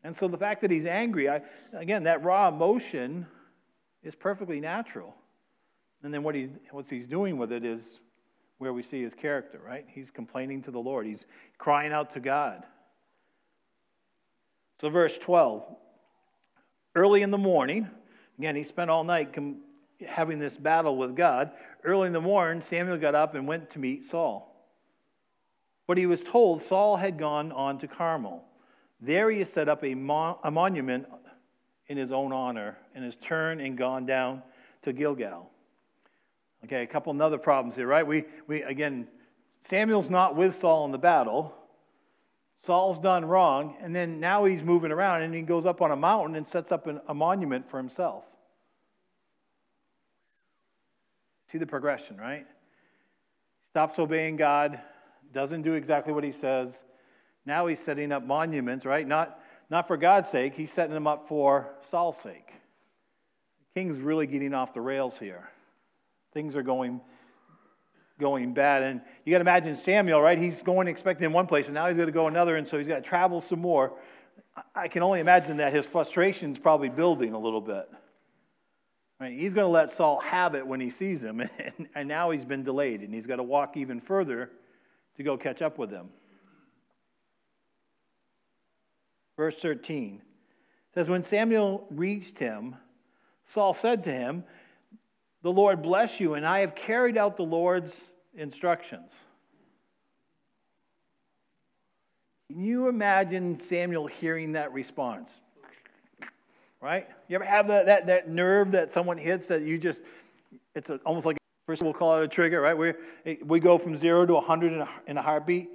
And 0.04 0.14
so 0.16 0.28
the 0.28 0.36
fact 0.36 0.60
that 0.60 0.70
he's 0.70 0.86
angry, 0.86 1.28
I, 1.28 1.40
again, 1.72 2.04
that 2.04 2.22
raw 2.22 2.48
emotion 2.48 3.26
is 4.02 4.14
perfectly 4.14 4.60
natural. 4.60 5.14
And 6.02 6.12
then 6.12 6.22
what, 6.22 6.34
he, 6.34 6.48
what 6.70 6.88
he's 6.88 7.06
doing 7.06 7.38
with 7.38 7.50
it 7.50 7.64
is 7.64 7.98
where 8.58 8.72
we 8.74 8.82
see 8.82 9.02
his 9.02 9.14
character, 9.14 9.60
right? 9.66 9.86
He's 9.88 10.10
complaining 10.10 10.62
to 10.64 10.70
the 10.70 10.78
Lord, 10.78 11.06
he's 11.06 11.24
crying 11.56 11.92
out 11.92 12.12
to 12.12 12.20
God. 12.20 12.64
So, 14.80 14.88
verse 14.88 15.18
12 15.18 15.64
early 17.00 17.22
in 17.22 17.30
the 17.30 17.38
morning, 17.38 17.88
again, 18.38 18.54
he 18.54 18.62
spent 18.62 18.90
all 18.90 19.04
night 19.04 19.32
com- 19.32 19.62
having 20.06 20.38
this 20.38 20.56
battle 20.56 20.98
with 20.98 21.16
God. 21.16 21.50
Early 21.82 22.08
in 22.08 22.12
the 22.12 22.20
morning, 22.20 22.62
Samuel 22.62 22.98
got 22.98 23.14
up 23.14 23.34
and 23.34 23.48
went 23.48 23.70
to 23.70 23.78
meet 23.78 24.04
Saul. 24.04 24.46
But 25.86 25.96
he 25.96 26.04
was 26.04 26.20
told 26.20 26.62
Saul 26.62 26.98
had 26.98 27.18
gone 27.18 27.52
on 27.52 27.78
to 27.78 27.88
Carmel. 27.88 28.44
There 29.00 29.30
he 29.30 29.42
set 29.46 29.66
up 29.66 29.82
a, 29.82 29.92
a 29.92 30.50
monument 30.50 31.06
in 31.86 31.96
his 31.96 32.12
own 32.12 32.34
honor 32.34 32.76
and 32.94 33.02
has 33.02 33.16
turned 33.16 33.62
and 33.62 33.78
gone 33.78 34.04
down 34.04 34.42
to 34.82 34.92
Gilgal. 34.92 35.50
Okay, 36.66 36.82
a 36.82 36.86
couple 36.86 37.20
other 37.22 37.38
problems 37.38 37.76
here, 37.76 37.86
right? 37.86 38.06
We, 38.06 38.24
we 38.46 38.62
again, 38.62 39.08
Samuel's 39.62 40.10
not 40.10 40.36
with 40.36 40.58
Saul 40.58 40.84
in 40.84 40.92
the 40.92 40.98
battle. 40.98 41.54
Saul's 42.64 42.98
done 42.98 43.24
wrong, 43.24 43.76
and 43.80 43.94
then 43.96 44.20
now 44.20 44.44
he's 44.44 44.62
moving 44.62 44.92
around 44.92 45.22
and 45.22 45.34
he 45.34 45.42
goes 45.42 45.64
up 45.64 45.80
on 45.80 45.90
a 45.90 45.96
mountain 45.96 46.36
and 46.36 46.46
sets 46.46 46.70
up 46.70 46.86
an, 46.86 47.00
a 47.08 47.14
monument 47.14 47.70
for 47.70 47.78
himself. 47.78 48.24
See 51.50 51.58
the 51.58 51.66
progression, 51.66 52.16
right? 52.18 52.46
Stops 53.70 53.98
obeying 53.98 54.36
God, 54.36 54.78
doesn't 55.32 55.62
do 55.62 55.72
exactly 55.72 56.12
what 56.12 56.22
he 56.22 56.32
says. 56.32 56.72
Now 57.46 57.66
he's 57.66 57.80
setting 57.80 58.12
up 58.12 58.24
monuments, 58.26 58.84
right? 58.84 59.06
Not, 59.06 59.40
not 59.70 59.88
for 59.88 59.96
God's 59.96 60.28
sake, 60.28 60.54
he's 60.54 60.72
setting 60.72 60.92
them 60.92 61.06
up 61.06 61.28
for 61.28 61.70
Saul's 61.90 62.18
sake. 62.18 62.52
The 63.74 63.80
king's 63.80 63.98
really 63.98 64.26
getting 64.26 64.52
off 64.52 64.74
the 64.74 64.80
rails 64.80 65.14
here. 65.18 65.48
Things 66.34 66.56
are 66.56 66.62
going 66.62 67.00
going 68.20 68.54
bad. 68.54 68.82
And 68.82 69.00
you 69.24 69.32
got 69.32 69.38
to 69.38 69.42
imagine 69.42 69.74
Samuel, 69.74 70.20
right? 70.20 70.38
He's 70.38 70.62
going 70.62 70.86
expecting 70.86 71.24
in 71.24 71.32
one 71.32 71.46
place, 71.46 71.66
and 71.66 71.74
now 71.74 71.88
he's 71.88 71.96
going 71.96 72.06
to 72.06 72.12
go 72.12 72.28
another, 72.28 72.56
and 72.56 72.68
so 72.68 72.78
he's 72.78 72.86
got 72.86 72.96
to 72.96 73.02
travel 73.02 73.40
some 73.40 73.60
more. 73.60 73.94
I 74.74 74.88
can 74.88 75.02
only 75.02 75.20
imagine 75.20 75.56
that 75.56 75.72
his 75.72 75.86
frustration's 75.86 76.58
probably 76.58 76.88
building 76.88 77.32
a 77.32 77.38
little 77.38 77.60
bit. 77.60 77.88
Right? 79.18 79.38
He's 79.38 79.54
going 79.54 79.66
to 79.66 79.70
let 79.70 79.90
Saul 79.90 80.20
have 80.20 80.54
it 80.54 80.66
when 80.66 80.80
he 80.80 80.90
sees 80.90 81.22
him, 81.22 81.40
and, 81.58 81.88
and 81.94 82.08
now 82.08 82.30
he's 82.30 82.44
been 82.44 82.62
delayed, 82.62 83.00
and 83.00 83.12
he's 83.12 83.26
got 83.26 83.36
to 83.36 83.42
walk 83.42 83.76
even 83.76 84.00
further 84.00 84.50
to 85.16 85.22
go 85.22 85.36
catch 85.36 85.62
up 85.62 85.78
with 85.78 85.90
him. 85.90 86.08
Verse 89.36 89.56
13 89.56 90.20
says, 90.94 91.08
When 91.08 91.22
Samuel 91.22 91.86
reached 91.90 92.38
him, 92.38 92.76
Saul 93.46 93.74
said 93.74 94.04
to 94.04 94.12
him, 94.12 94.44
The 95.42 95.50
Lord 95.50 95.82
bless 95.82 96.20
you, 96.20 96.34
and 96.34 96.46
I 96.46 96.60
have 96.60 96.74
carried 96.74 97.16
out 97.16 97.36
the 97.36 97.42
Lord's 97.42 97.98
instructions. 98.36 99.12
Can 102.50 102.62
you 102.62 102.88
imagine 102.88 103.60
Samuel 103.60 104.06
hearing 104.06 104.52
that 104.52 104.72
response? 104.72 105.30
right? 106.80 107.06
You 107.28 107.36
ever 107.36 107.44
have 107.44 107.68
that, 107.68 107.86
that, 107.86 108.06
that 108.06 108.28
nerve 108.28 108.72
that 108.72 108.92
someone 108.92 109.18
hits 109.18 109.46
that 109.48 109.62
you 109.62 109.78
just, 109.78 110.00
it's 110.74 110.90
a, 110.90 110.96
almost 111.06 111.26
like, 111.26 111.36
first 111.66 111.82
we'll 111.82 111.92
call 111.92 112.20
it 112.20 112.24
a 112.24 112.28
trigger, 112.28 112.60
right? 112.60 112.76
we 112.76 113.38
we 113.44 113.60
go 113.60 113.78
from 113.78 113.96
zero 113.96 114.26
to 114.26 114.34
100 114.34 114.72
in 114.72 114.80
a, 114.80 114.88
in 115.06 115.16
a 115.16 115.22
heartbeat. 115.22 115.68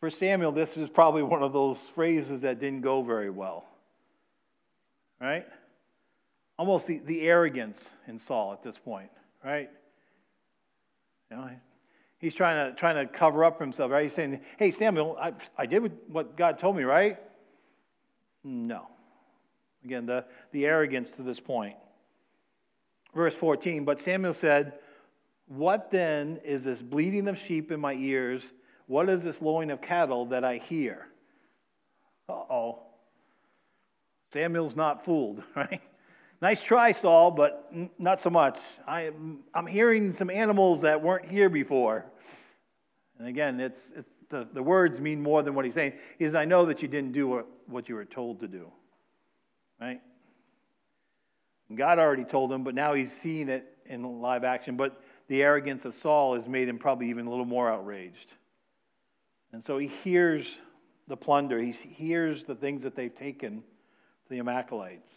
For 0.00 0.10
Samuel, 0.10 0.52
this 0.52 0.76
is 0.76 0.88
probably 0.88 1.22
one 1.22 1.42
of 1.42 1.52
those 1.52 1.78
phrases 1.94 2.42
that 2.42 2.60
didn't 2.60 2.82
go 2.82 3.02
very 3.02 3.30
well, 3.30 3.66
right? 5.20 5.46
Almost 6.56 6.86
the, 6.86 7.00
the 7.04 7.22
arrogance 7.22 7.90
in 8.06 8.18
Saul 8.18 8.52
at 8.52 8.62
this 8.62 8.78
point, 8.78 9.10
right? 9.44 9.70
You 11.30 11.36
know, 11.36 11.50
he's 12.18 12.34
trying 12.34 12.70
to, 12.70 12.78
trying 12.78 13.06
to 13.06 13.12
cover 13.12 13.44
up 13.44 13.60
himself, 13.60 13.90
right? 13.90 14.04
He's 14.04 14.14
saying, 14.14 14.40
hey, 14.58 14.70
Samuel, 14.70 15.16
I, 15.20 15.32
I 15.56 15.66
did 15.66 15.92
what 16.08 16.36
God 16.36 16.58
told 16.58 16.76
me, 16.76 16.84
right? 16.84 17.18
No. 18.44 18.86
Again, 19.84 20.06
the, 20.06 20.24
the 20.52 20.66
arrogance 20.66 21.12
to 21.12 21.22
this 21.22 21.40
point. 21.40 21.76
Verse 23.14 23.34
14 23.34 23.84
But 23.84 24.00
Samuel 24.00 24.34
said, 24.34 24.74
What 25.46 25.90
then 25.90 26.40
is 26.44 26.64
this 26.64 26.82
bleating 26.82 27.28
of 27.28 27.38
sheep 27.38 27.70
in 27.70 27.80
my 27.80 27.94
ears? 27.94 28.52
What 28.86 29.08
is 29.08 29.22
this 29.22 29.42
lowing 29.42 29.70
of 29.70 29.80
cattle 29.80 30.26
that 30.26 30.44
I 30.44 30.58
hear? 30.58 31.06
Uh 32.28 32.32
oh. 32.32 32.78
Samuel's 34.32 34.76
not 34.76 35.04
fooled, 35.04 35.42
right? 35.56 35.80
Nice 36.40 36.62
try, 36.62 36.92
Saul, 36.92 37.32
but 37.32 37.72
not 37.98 38.22
so 38.22 38.30
much. 38.30 38.58
I, 38.86 39.10
I'm 39.54 39.66
hearing 39.66 40.12
some 40.12 40.30
animals 40.30 40.82
that 40.82 41.02
weren't 41.02 41.28
here 41.28 41.48
before. 41.48 42.06
And 43.18 43.26
again, 43.26 43.58
it's, 43.58 43.80
it's 43.96 44.10
the, 44.30 44.46
the 44.52 44.62
words 44.62 45.00
mean 45.00 45.20
more 45.20 45.42
than 45.42 45.54
what 45.54 45.64
he's 45.64 45.74
saying. 45.74 45.94
He 46.18 46.24
says, 46.24 46.34
I 46.36 46.44
know 46.44 46.66
that 46.66 46.80
you 46.80 46.88
didn't 46.88 47.12
do 47.12 47.26
what, 47.26 47.46
what 47.66 47.88
you 47.88 47.96
were 47.96 48.04
told 48.04 48.40
to 48.40 48.48
do. 48.48 48.70
Right? 49.80 50.00
God 51.74 51.98
already 51.98 52.24
told 52.24 52.52
him, 52.52 52.62
but 52.62 52.74
now 52.74 52.94
he's 52.94 53.12
seeing 53.12 53.48
it 53.48 53.66
in 53.86 54.20
live 54.20 54.44
action. 54.44 54.76
But 54.76 55.02
the 55.28 55.42
arrogance 55.42 55.84
of 55.84 55.94
Saul 55.94 56.34
has 56.34 56.48
made 56.48 56.68
him 56.68 56.78
probably 56.78 57.10
even 57.10 57.26
a 57.26 57.30
little 57.30 57.44
more 57.44 57.70
outraged. 57.70 58.32
And 59.52 59.62
so 59.62 59.78
he 59.78 59.88
hears 59.88 60.46
the 61.08 61.16
plunder, 61.16 61.60
he 61.60 61.72
hears 61.72 62.44
the 62.44 62.54
things 62.54 62.82
that 62.82 62.94
they've 62.94 63.14
taken, 63.14 63.62
the 64.28 64.38
Amalekites. 64.38 65.10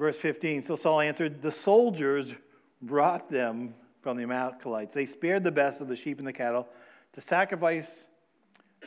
Verse 0.00 0.16
15 0.16 0.62
So 0.62 0.76
Saul 0.76 1.00
answered, 1.02 1.42
The 1.42 1.52
soldiers 1.52 2.34
brought 2.80 3.30
them 3.30 3.74
from 4.00 4.16
the 4.16 4.22
Amalekites. 4.22 4.94
They 4.94 5.04
spared 5.04 5.44
the 5.44 5.50
best 5.50 5.82
of 5.82 5.88
the 5.88 5.94
sheep 5.94 6.18
and 6.18 6.26
the 6.26 6.32
cattle 6.32 6.66
to 7.12 7.20
sacrifice 7.20 8.06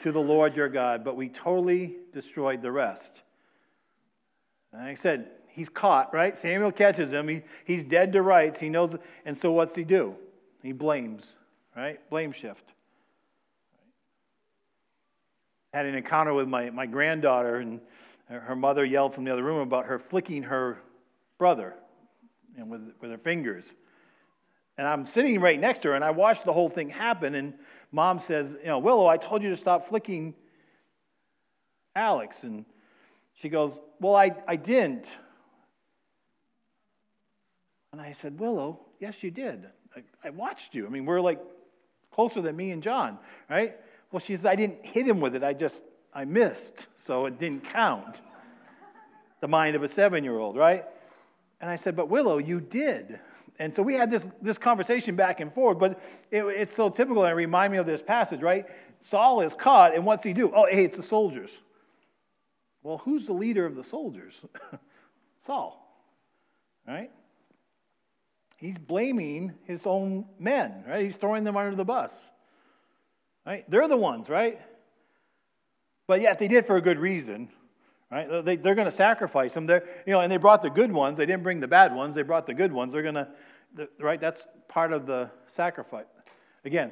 to 0.01 0.11
the 0.11 0.19
Lord 0.19 0.55
your 0.55 0.69
God, 0.69 1.05
but 1.05 1.15
we 1.15 1.29
totally 1.29 1.97
destroyed 2.13 2.63
the 2.63 2.71
rest. 2.71 3.11
And 4.71 4.81
I 4.81 4.95
said, 4.95 5.29
he's 5.49 5.69
caught, 5.69 6.11
right? 6.15 6.35
Samuel 6.35 6.71
catches 6.71 7.13
him. 7.13 7.27
He, 7.27 7.43
he's 7.63 7.83
dead 7.83 8.11
to 8.13 8.23
rights. 8.23 8.59
He 8.59 8.69
knows. 8.69 8.95
And 9.23 9.37
so 9.37 9.51
what's 9.51 9.75
he 9.75 9.83
do? 9.83 10.15
He 10.63 10.71
blames, 10.71 11.35
right? 11.77 11.99
Blame 12.09 12.31
shift. 12.31 12.73
Had 15.75 15.85
an 15.85 15.93
encounter 15.93 16.33
with 16.33 16.47
my, 16.47 16.71
my 16.71 16.87
granddaughter, 16.87 17.57
and 17.57 17.81
her 18.29 18.55
mother 18.55 18.83
yelled 18.83 19.13
from 19.13 19.25
the 19.25 19.31
other 19.31 19.43
room 19.43 19.59
about 19.59 19.85
her 19.85 19.99
flicking 19.99 20.41
her 20.41 20.79
brother 21.43 21.73
and 22.57 22.69
with, 22.69 22.93
with 23.01 23.11
her 23.11 23.17
fingers. 23.17 23.75
And 24.77 24.87
I'm 24.87 25.05
sitting 25.05 25.41
right 25.41 25.59
next 25.59 25.81
to 25.81 25.89
her, 25.89 25.93
and 25.93 26.01
I 26.01 26.11
watched 26.11 26.45
the 26.45 26.53
whole 26.53 26.69
thing 26.69 26.89
happen. 26.89 27.35
And 27.35 27.55
mom 27.91 28.21
says, 28.21 28.55
You 28.61 28.67
know, 28.67 28.79
Willow, 28.79 29.07
I 29.07 29.17
told 29.17 29.43
you 29.43 29.49
to 29.49 29.57
stop 29.57 29.89
flicking 29.89 30.35
Alex. 31.97 32.43
And 32.43 32.63
she 33.41 33.49
goes, 33.49 33.77
Well, 33.99 34.15
I, 34.15 34.31
I 34.47 34.55
didn't. 34.55 35.11
And 37.91 37.99
I 37.99 38.13
said, 38.13 38.39
Willow, 38.39 38.79
yes, 39.01 39.21
you 39.21 39.29
did. 39.29 39.65
I, 39.93 40.27
I 40.27 40.29
watched 40.29 40.73
you. 40.73 40.85
I 40.85 40.89
mean, 40.89 41.05
we're 41.05 41.19
like 41.19 41.41
closer 42.09 42.41
than 42.41 42.55
me 42.55 42.71
and 42.71 42.81
John, 42.81 43.17
right? 43.49 43.75
Well, 44.13 44.21
she 44.21 44.37
says, 44.37 44.45
I 44.45 44.55
didn't 44.55 44.85
hit 44.85 45.05
him 45.05 45.19
with 45.19 45.35
it. 45.35 45.43
I 45.43 45.51
just, 45.51 45.83
I 46.13 46.23
missed. 46.23 46.87
So 47.05 47.25
it 47.25 47.37
didn't 47.37 47.65
count. 47.65 48.21
the 49.41 49.49
mind 49.49 49.75
of 49.75 49.83
a 49.83 49.89
seven 49.89 50.23
year 50.23 50.39
old, 50.39 50.55
right? 50.55 50.85
And 51.63 51.71
I 51.71 51.77
said, 51.77 51.95
But 51.95 52.09
Willow, 52.09 52.39
you 52.39 52.59
did. 52.59 53.21
And 53.57 53.73
so 53.73 53.81
we 53.81 53.93
had 53.93 54.11
this, 54.11 54.27
this 54.41 54.57
conversation 54.57 55.15
back 55.15 55.39
and 55.39 55.53
forth, 55.53 55.79
but 55.79 55.97
it, 56.29 56.43
it's 56.43 56.75
so 56.75 56.89
typical, 56.89 57.23
and 57.23 57.31
it 57.31 57.35
reminds 57.35 57.71
me 57.71 57.77
of 57.77 57.85
this 57.85 58.01
passage, 58.01 58.41
right? 58.41 58.65
Saul 58.99 59.39
is 59.39 59.53
caught, 59.53 59.95
and 59.95 60.05
what's 60.05 60.25
he 60.25 60.33
do? 60.33 60.51
Oh, 60.53 60.67
hey, 60.69 60.83
it's 60.83 60.97
the 60.97 61.03
soldiers. 61.03 61.51
Well, 62.81 62.97
who's 62.97 63.27
the 63.27 63.33
leader 63.33 63.65
of 63.65 63.77
the 63.77 63.83
soldiers? 63.85 64.33
Saul, 65.39 66.05
right? 66.85 67.11
He's 68.57 68.77
blaming 68.77 69.53
his 69.63 69.85
own 69.85 70.25
men, 70.37 70.83
right? 70.85 71.05
He's 71.05 71.15
throwing 71.15 71.45
them 71.45 71.55
under 71.55 71.77
the 71.77 71.85
bus, 71.85 72.11
right? 73.45 73.63
They're 73.71 73.87
the 73.87 73.95
ones, 73.95 74.27
right? 74.27 74.59
But 76.07 76.19
yet 76.19 76.39
they 76.39 76.49
did 76.49 76.67
for 76.67 76.75
a 76.75 76.81
good 76.81 76.99
reason, 76.99 77.47
right? 78.13 78.29
Uh, 78.29 78.41
they, 78.43 78.55
they're 78.55 78.75
going 78.75 78.89
to 78.89 78.95
sacrifice 78.95 79.53
them. 79.53 79.65
They're, 79.65 79.83
you 80.05 80.13
know, 80.13 80.19
and 80.19 80.31
they 80.31 80.37
brought 80.37 80.61
the 80.61 80.69
good 80.69 80.91
ones. 80.91 81.17
They 81.17 81.25
didn't 81.25 81.41
bring 81.41 81.59
the 81.59 81.67
bad 81.67 81.95
ones. 81.95 82.13
They 82.13 82.21
brought 82.21 82.45
the 82.45 82.53
good 82.53 82.71
ones. 82.71 82.93
They're 82.93 83.01
going 83.01 83.15
to, 83.15 83.27
right? 83.99 84.21
That's 84.21 84.41
part 84.67 84.93
of 84.93 85.07
the 85.07 85.31
sacrifice. 85.47 86.05
Again, 86.63 86.91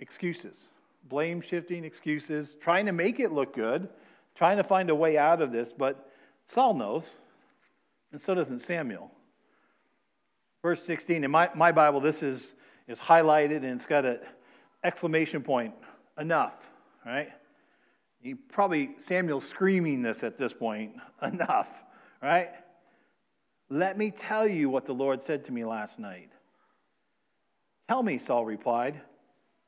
excuses, 0.00 0.64
blame 1.08 1.40
shifting, 1.40 1.84
excuses, 1.84 2.56
trying 2.60 2.86
to 2.86 2.92
make 2.92 3.20
it 3.20 3.32
look 3.32 3.54
good, 3.54 3.88
trying 4.34 4.58
to 4.58 4.64
find 4.64 4.90
a 4.90 4.94
way 4.94 5.16
out 5.16 5.40
of 5.40 5.50
this. 5.50 5.72
But 5.76 6.10
Saul 6.46 6.74
knows, 6.74 7.08
and 8.12 8.20
so 8.20 8.34
doesn't 8.34 8.60
Samuel. 8.60 9.10
Verse 10.60 10.82
16, 10.82 11.24
in 11.24 11.30
my, 11.30 11.48
my 11.54 11.72
Bible, 11.72 12.00
this 12.00 12.22
is, 12.22 12.54
is 12.86 12.98
highlighted 13.00 13.58
and 13.58 13.76
it's 13.76 13.86
got 13.86 14.04
an 14.04 14.18
exclamation 14.84 15.42
point 15.42 15.72
enough, 16.18 16.52
right? 17.06 17.30
You 18.22 18.36
probably, 18.50 18.90
Samuel's 18.98 19.48
screaming 19.48 20.02
this 20.02 20.22
at 20.22 20.36
this 20.38 20.52
point. 20.52 20.92
Enough, 21.22 21.68
right? 22.22 22.50
Let 23.70 23.96
me 23.96 24.10
tell 24.10 24.46
you 24.46 24.68
what 24.68 24.84
the 24.84 24.92
Lord 24.92 25.22
said 25.22 25.44
to 25.46 25.52
me 25.52 25.64
last 25.64 25.98
night. 25.98 26.30
Tell 27.88 28.02
me, 28.02 28.18
Saul 28.18 28.44
replied. 28.44 29.00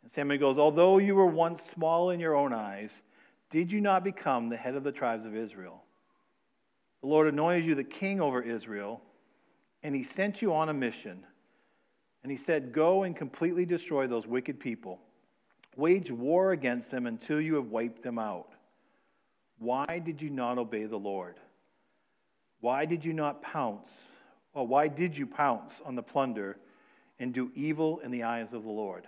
And 0.03 0.11
Samuel 0.11 0.38
goes, 0.38 0.59
Although 0.59 0.99
you 0.99 1.15
were 1.15 1.27
once 1.27 1.62
small 1.62 2.11
in 2.11 2.21
your 2.21 2.35
own 2.35 2.53
eyes, 2.53 3.03
did 3.51 3.71
you 3.71 3.81
not 3.81 4.05
become 4.05 4.49
the 4.49 4.57
head 4.57 4.75
of 4.75 4.85
the 4.85 4.93
tribes 4.93 5.25
of 5.25 5.37
Israel? 5.37 5.83
The 7.01 7.09
Lord 7.09 7.27
anointed 7.29 7.65
you 7.65 7.75
the 7.75 7.85
king 7.85 8.21
over 8.21 8.41
Israel, 8.41 9.01
and 9.83 9.95
he 9.95 10.05
sent 10.05 10.41
you 10.41 10.55
on 10.55 10.69
a 10.69 10.75
mission. 10.75 11.25
And 12.23 12.31
he 12.31 12.38
said, 12.38 12.73
Go 12.73 13.03
and 13.03 13.17
completely 13.17 13.67
destroy 13.67 14.07
those 14.07 14.27
wicked 14.27 14.61
people. 14.61 15.01
Wage 15.77 16.11
war 16.11 16.53
against 16.53 16.91
them 16.91 17.07
until 17.07 17.41
you 17.41 17.55
have 17.55 17.67
wiped 17.67 18.03
them 18.03 18.19
out. 18.19 18.49
Why 19.59 20.01
did 20.05 20.21
you 20.21 20.29
not 20.29 20.59
obey 20.59 20.85
the 20.85 20.99
Lord? 20.99 21.37
Why 22.61 22.85
did 22.85 23.05
you 23.05 23.13
not 23.13 23.43
pounce? 23.43 23.89
Well, 24.55 24.67
why 24.67 24.89
did 24.89 25.17
you 25.17 25.27
pounce 25.27 25.81
on 25.85 25.95
the 25.95 26.03
plunder 26.03 26.59
and 27.19 27.33
do 27.33 27.51
evil 27.55 28.01
in 28.01 28.11
the 28.11 28.25
eyes 28.25 28.53
of 28.53 28.65
the 28.65 28.71
Lord? 28.71 29.07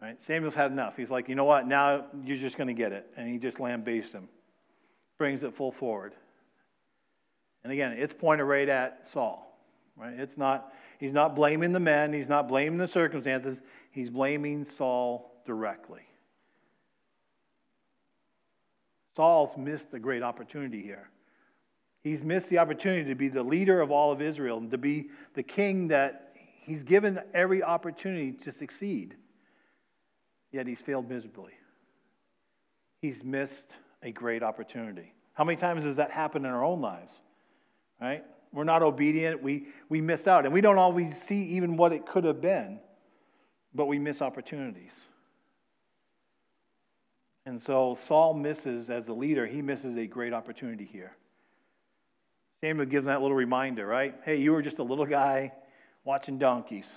Right? 0.00 0.20
Samuel's 0.22 0.54
had 0.54 0.70
enough. 0.70 0.96
He's 0.96 1.10
like, 1.10 1.28
you 1.28 1.34
know 1.34 1.44
what? 1.44 1.66
Now 1.66 2.04
you're 2.24 2.36
just 2.36 2.58
going 2.58 2.68
to 2.68 2.74
get 2.74 2.92
it. 2.92 3.06
And 3.16 3.28
he 3.28 3.38
just 3.38 3.60
lambastes 3.60 4.12
him, 4.12 4.28
brings 5.16 5.42
it 5.42 5.54
full 5.54 5.72
forward. 5.72 6.12
And 7.64 7.72
again, 7.72 7.92
it's 7.92 8.12
pointed 8.12 8.44
right 8.44 8.68
at 8.68 9.06
Saul. 9.06 9.58
Right? 9.96 10.18
It's 10.18 10.36
not, 10.36 10.72
he's 10.98 11.14
not 11.14 11.34
blaming 11.34 11.72
the 11.72 11.80
men, 11.80 12.12
he's 12.12 12.28
not 12.28 12.48
blaming 12.48 12.78
the 12.78 12.86
circumstances, 12.86 13.62
he's 13.90 14.10
blaming 14.10 14.64
Saul 14.64 15.32
directly. 15.46 16.02
Saul's 19.14 19.56
missed 19.56 19.88
a 19.94 19.98
great 19.98 20.22
opportunity 20.22 20.82
here. 20.82 21.08
He's 22.02 22.22
missed 22.22 22.48
the 22.48 22.58
opportunity 22.58 23.08
to 23.08 23.14
be 23.14 23.28
the 23.28 23.42
leader 23.42 23.80
of 23.80 23.90
all 23.90 24.12
of 24.12 24.20
Israel 24.20 24.58
and 24.58 24.70
to 24.70 24.78
be 24.78 25.08
the 25.34 25.42
king 25.42 25.88
that 25.88 26.36
he's 26.62 26.82
given 26.82 27.18
every 27.34 27.62
opportunity 27.62 28.32
to 28.32 28.52
succeed. 28.52 29.16
Yet 30.52 30.66
he's 30.66 30.80
failed 30.80 31.08
miserably. 31.08 31.52
He's 33.00 33.24
missed 33.24 33.72
a 34.02 34.12
great 34.12 34.42
opportunity. 34.42 35.14
How 35.32 35.44
many 35.44 35.56
times 35.56 35.84
does 35.84 35.96
that 35.96 36.10
happen 36.10 36.44
in 36.44 36.50
our 36.50 36.64
own 36.64 36.80
lives? 36.80 37.12
Right? 38.00 38.24
We're 38.52 38.64
not 38.64 38.82
obedient, 38.82 39.42
we, 39.42 39.66
we 39.88 40.00
miss 40.00 40.26
out. 40.26 40.44
And 40.44 40.54
we 40.54 40.60
don't 40.60 40.78
always 40.78 41.20
see 41.20 41.42
even 41.42 41.76
what 41.76 41.92
it 41.92 42.06
could 42.06 42.24
have 42.24 42.40
been, 42.40 42.78
but 43.74 43.86
we 43.86 43.98
miss 43.98 44.22
opportunities. 44.22 44.92
And 47.46 47.62
so 47.62 47.96
Saul 48.02 48.34
misses, 48.34 48.90
as 48.90 49.06
a 49.06 49.12
leader, 49.12 49.46
he 49.46 49.62
misses 49.62 49.96
a 49.96 50.06
great 50.06 50.32
opportunity 50.32 50.84
here. 50.84 51.12
Samuel 52.60 52.86
gives 52.86 53.02
him 53.02 53.06
that 53.06 53.22
little 53.22 53.36
reminder, 53.36 53.86
right? 53.86 54.14
Hey, 54.24 54.36
you 54.36 54.50
were 54.50 54.62
just 54.62 54.78
a 54.78 54.82
little 54.82 55.06
guy 55.06 55.52
watching 56.04 56.38
donkeys, 56.38 56.90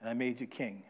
and 0.00 0.08
I 0.08 0.14
made 0.14 0.40
you 0.40 0.46
king. 0.46 0.82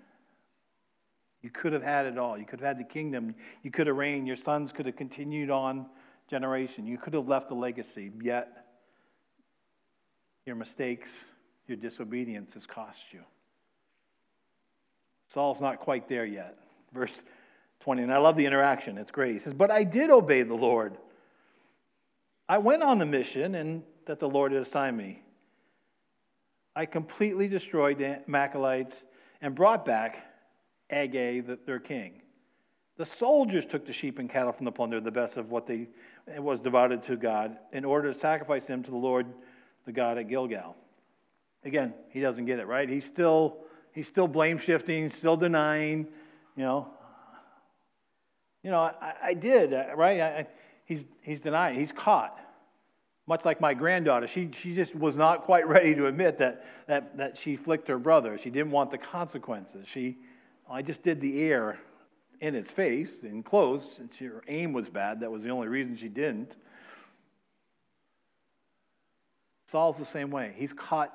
You 1.42 1.50
could 1.50 1.72
have 1.72 1.82
had 1.82 2.06
it 2.06 2.18
all. 2.18 2.38
You 2.38 2.44
could 2.44 2.60
have 2.60 2.76
had 2.76 2.78
the 2.78 2.88
kingdom. 2.88 3.34
You 3.64 3.70
could 3.72 3.88
have 3.88 3.96
reigned. 3.96 4.26
Your 4.28 4.36
sons 4.36 4.70
could 4.70 4.86
have 4.86 4.96
continued 4.96 5.50
on 5.50 5.86
generation. 6.30 6.86
You 6.86 6.98
could 6.98 7.14
have 7.14 7.26
left 7.26 7.50
a 7.50 7.54
legacy, 7.54 8.12
yet 8.22 8.66
your 10.46 10.56
mistakes, 10.56 11.10
your 11.66 11.76
disobedience 11.76 12.54
has 12.54 12.66
cost 12.66 13.00
you. 13.12 13.20
Saul's 15.28 15.60
not 15.60 15.80
quite 15.80 16.08
there 16.08 16.24
yet. 16.24 16.56
Verse 16.92 17.22
20. 17.88 18.02
And 18.02 18.12
I 18.12 18.18
love 18.18 18.36
the 18.36 18.44
interaction, 18.44 18.98
it's 18.98 19.10
great. 19.10 19.32
He 19.32 19.38
says, 19.38 19.54
But 19.54 19.70
I 19.70 19.82
did 19.82 20.10
obey 20.10 20.42
the 20.42 20.52
Lord. 20.52 20.98
I 22.46 22.58
went 22.58 22.82
on 22.82 22.98
the 22.98 23.06
mission 23.06 23.54
and 23.54 23.82
that 24.04 24.20
the 24.20 24.28
Lord 24.28 24.52
had 24.52 24.60
assigned 24.60 24.94
me. 24.94 25.22
I 26.76 26.84
completely 26.84 27.48
destroyed 27.48 27.96
the 27.96 28.22
Amalekites 28.28 29.02
and 29.40 29.54
brought 29.54 29.86
back 29.86 30.18
Agag, 30.90 31.64
their 31.64 31.78
king. 31.78 32.20
The 32.98 33.06
soldiers 33.06 33.64
took 33.64 33.86
the 33.86 33.92
sheep 33.94 34.18
and 34.18 34.28
cattle 34.28 34.52
from 34.52 34.66
the 34.66 34.72
plunder, 34.72 35.00
the 35.00 35.10
best 35.10 35.38
of 35.38 35.50
what 35.50 35.66
they 35.66 35.88
was 36.36 36.60
devoted 36.60 37.02
to 37.04 37.16
God, 37.16 37.56
in 37.72 37.86
order 37.86 38.12
to 38.12 38.18
sacrifice 38.18 38.66
them 38.66 38.82
to 38.82 38.90
the 38.90 38.98
Lord, 38.98 39.24
the 39.86 39.92
God 39.92 40.18
at 40.18 40.28
Gilgal. 40.28 40.76
Again, 41.64 41.94
he 42.10 42.20
doesn't 42.20 42.44
get 42.44 42.58
it, 42.58 42.66
right? 42.66 42.86
He's 42.86 43.06
still 43.06 43.60
he's 43.92 44.08
still 44.08 44.28
blame 44.28 44.58
shifting, 44.58 45.08
still 45.08 45.38
denying, 45.38 46.06
you 46.54 46.64
know, 46.64 46.88
you 48.62 48.70
know, 48.70 48.80
I, 48.80 49.14
I 49.22 49.34
did, 49.34 49.72
uh, 49.72 49.86
right? 49.96 50.20
I, 50.20 50.46
he's, 50.84 51.04
he's 51.22 51.40
denying, 51.40 51.78
he's 51.78 51.92
caught. 51.92 52.38
Much 53.26 53.44
like 53.44 53.60
my 53.60 53.74
granddaughter, 53.74 54.26
she, 54.26 54.50
she 54.52 54.74
just 54.74 54.94
was 54.94 55.16
not 55.16 55.44
quite 55.44 55.66
ready 55.68 55.94
to 55.94 56.06
admit 56.06 56.38
that, 56.38 56.64
that, 56.86 57.16
that 57.16 57.36
she 57.36 57.56
flicked 57.56 57.88
her 57.88 57.98
brother. 57.98 58.38
She 58.38 58.50
didn't 58.50 58.70
want 58.70 58.90
the 58.90 58.98
consequences. 58.98 59.86
She, 59.86 60.16
I 60.70 60.82
just 60.82 61.02
did 61.02 61.20
the 61.20 61.42
air 61.42 61.78
in 62.40 62.54
its 62.54 62.70
face 62.70 63.22
and 63.22 63.44
close. 63.44 64.00
She, 64.18 64.26
her 64.26 64.42
aim 64.48 64.72
was 64.72 64.88
bad. 64.88 65.20
That 65.20 65.30
was 65.30 65.42
the 65.42 65.50
only 65.50 65.68
reason 65.68 65.96
she 65.96 66.08
didn't. 66.08 66.56
Saul's 69.66 69.98
the 69.98 70.06
same 70.06 70.30
way. 70.30 70.54
He's 70.56 70.72
caught 70.72 71.12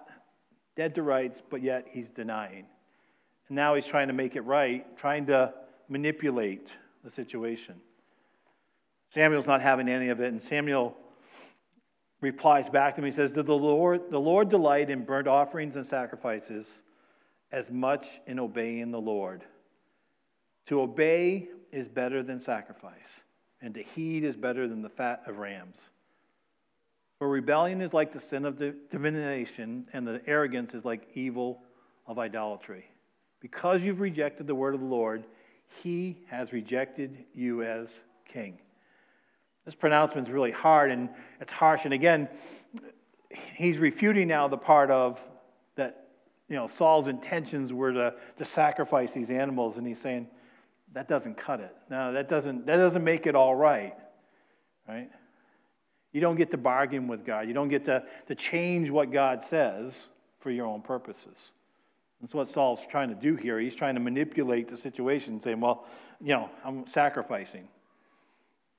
dead 0.75 0.95
to 0.95 1.01
rights, 1.01 1.41
but 1.49 1.63
yet 1.63 1.87
he's 1.89 2.11
denying. 2.11 2.65
And 3.47 3.55
now 3.55 3.73
he's 3.73 3.85
trying 3.85 4.07
to 4.07 4.13
make 4.13 4.35
it 4.35 4.41
right, 4.41 4.95
trying 4.97 5.25
to 5.27 5.53
manipulate 5.89 6.71
the 7.03 7.11
situation. 7.11 7.75
Samuel's 9.09 9.45
not 9.45 9.61
having 9.61 9.87
any 9.89 10.09
of 10.09 10.21
it, 10.21 10.31
and 10.31 10.41
Samuel 10.41 10.95
replies 12.21 12.69
back 12.69 12.95
to 12.95 13.01
him. 13.01 13.05
He 13.05 13.11
says, 13.11 13.31
Did 13.31 13.45
the 13.45 13.53
Lord, 13.53 14.09
the 14.09 14.19
Lord 14.19 14.49
delight 14.49 14.89
in 14.89 15.03
burnt 15.03 15.27
offerings 15.27 15.75
and 15.75 15.85
sacrifices 15.85 16.81
as 17.51 17.69
much 17.69 18.07
in 18.25 18.39
obeying 18.39 18.91
the 18.91 19.01
Lord? 19.01 19.43
To 20.67 20.81
obey 20.81 21.49
is 21.71 21.87
better 21.87 22.23
than 22.23 22.39
sacrifice, 22.39 23.21
and 23.61 23.73
to 23.75 23.83
heed 23.83 24.23
is 24.23 24.35
better 24.35 24.67
than 24.67 24.81
the 24.81 24.89
fat 24.89 25.23
of 25.27 25.37
rams. 25.37 25.79
For 27.19 27.29
rebellion 27.29 27.81
is 27.81 27.93
like 27.93 28.13
the 28.13 28.19
sin 28.19 28.45
of 28.45 28.61
divination, 28.89 29.87
and 29.93 30.07
the 30.07 30.21
arrogance 30.25 30.73
is 30.73 30.85
like 30.85 31.07
evil 31.13 31.61
of 32.07 32.17
idolatry. 32.17 32.85
Because 33.39 33.81
you've 33.81 33.99
rejected 33.99 34.47
the 34.47 34.55
word 34.55 34.73
of 34.73 34.79
the 34.79 34.87
Lord, 34.87 35.25
he 35.81 36.17
has 36.29 36.53
rejected 36.53 37.25
you 37.33 37.63
as 37.63 37.89
king. 38.27 38.57
This 39.65 39.75
pronouncement 39.75 40.27
is 40.27 40.33
really 40.33 40.51
hard 40.51 40.91
and 40.91 41.09
it's 41.39 41.51
harsh. 41.51 41.81
And 41.85 41.93
again, 41.93 42.27
he's 43.55 43.77
refuting 43.77 44.27
now 44.27 44.47
the 44.47 44.57
part 44.57 44.91
of 44.91 45.21
that, 45.75 46.07
you 46.49 46.55
know, 46.55 46.67
Saul's 46.67 47.07
intentions 47.07 47.71
were 47.71 47.93
to, 47.93 48.13
to 48.37 48.45
sacrifice 48.45 49.13
these 49.13 49.29
animals. 49.29 49.77
And 49.77 49.87
he's 49.87 49.99
saying, 49.99 50.27
that 50.93 51.07
doesn't 51.07 51.37
cut 51.37 51.59
it. 51.59 51.75
No, 51.89 52.13
that 52.13 52.29
doesn't, 52.29 52.65
that 52.65 52.77
doesn't 52.77 53.03
make 53.03 53.25
it 53.25 53.35
all 53.35 53.55
right. 53.55 53.95
Right? 54.87 55.09
You 56.11 56.21
don't 56.21 56.35
get 56.35 56.51
to 56.51 56.57
bargain 56.57 57.07
with 57.07 57.25
God. 57.25 57.47
You 57.47 57.53
don't 57.53 57.69
get 57.69 57.85
to, 57.85 58.03
to 58.27 58.35
change 58.35 58.89
what 58.89 59.11
God 59.11 59.41
says 59.41 60.05
for 60.39 60.51
your 60.51 60.67
own 60.67 60.81
purposes. 60.81 61.51
That's 62.23 62.33
what 62.33 62.47
Saul's 62.47 62.79
trying 62.89 63.09
to 63.09 63.15
do 63.15 63.35
here. 63.35 63.59
He's 63.59 63.75
trying 63.75 63.95
to 63.95 63.99
manipulate 63.99 64.69
the 64.69 64.77
situation, 64.77 65.41
saying, 65.41 65.59
well, 65.59 65.83
you 66.21 66.29
know, 66.29 66.49
I'm 66.63 66.87
sacrificing. 66.87 67.67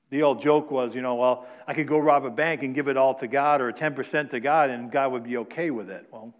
The 0.09 0.23
old 0.23 0.41
joke 0.41 0.71
was, 0.71 0.95
you 0.95 1.03
know, 1.03 1.13
well, 1.13 1.45
I 1.67 1.75
could 1.75 1.87
go 1.87 1.99
rob 1.99 2.25
a 2.25 2.31
bank 2.31 2.63
and 2.63 2.73
give 2.73 2.87
it 2.87 2.97
all 2.97 3.13
to 3.13 3.27
God 3.27 3.61
or 3.61 3.71
10% 3.71 4.31
to 4.31 4.39
God 4.39 4.71
and 4.71 4.91
God 4.91 5.11
would 5.11 5.23
be 5.23 5.37
okay 5.37 5.69
with 5.69 5.91
it. 5.91 6.07
Well, 6.11 6.33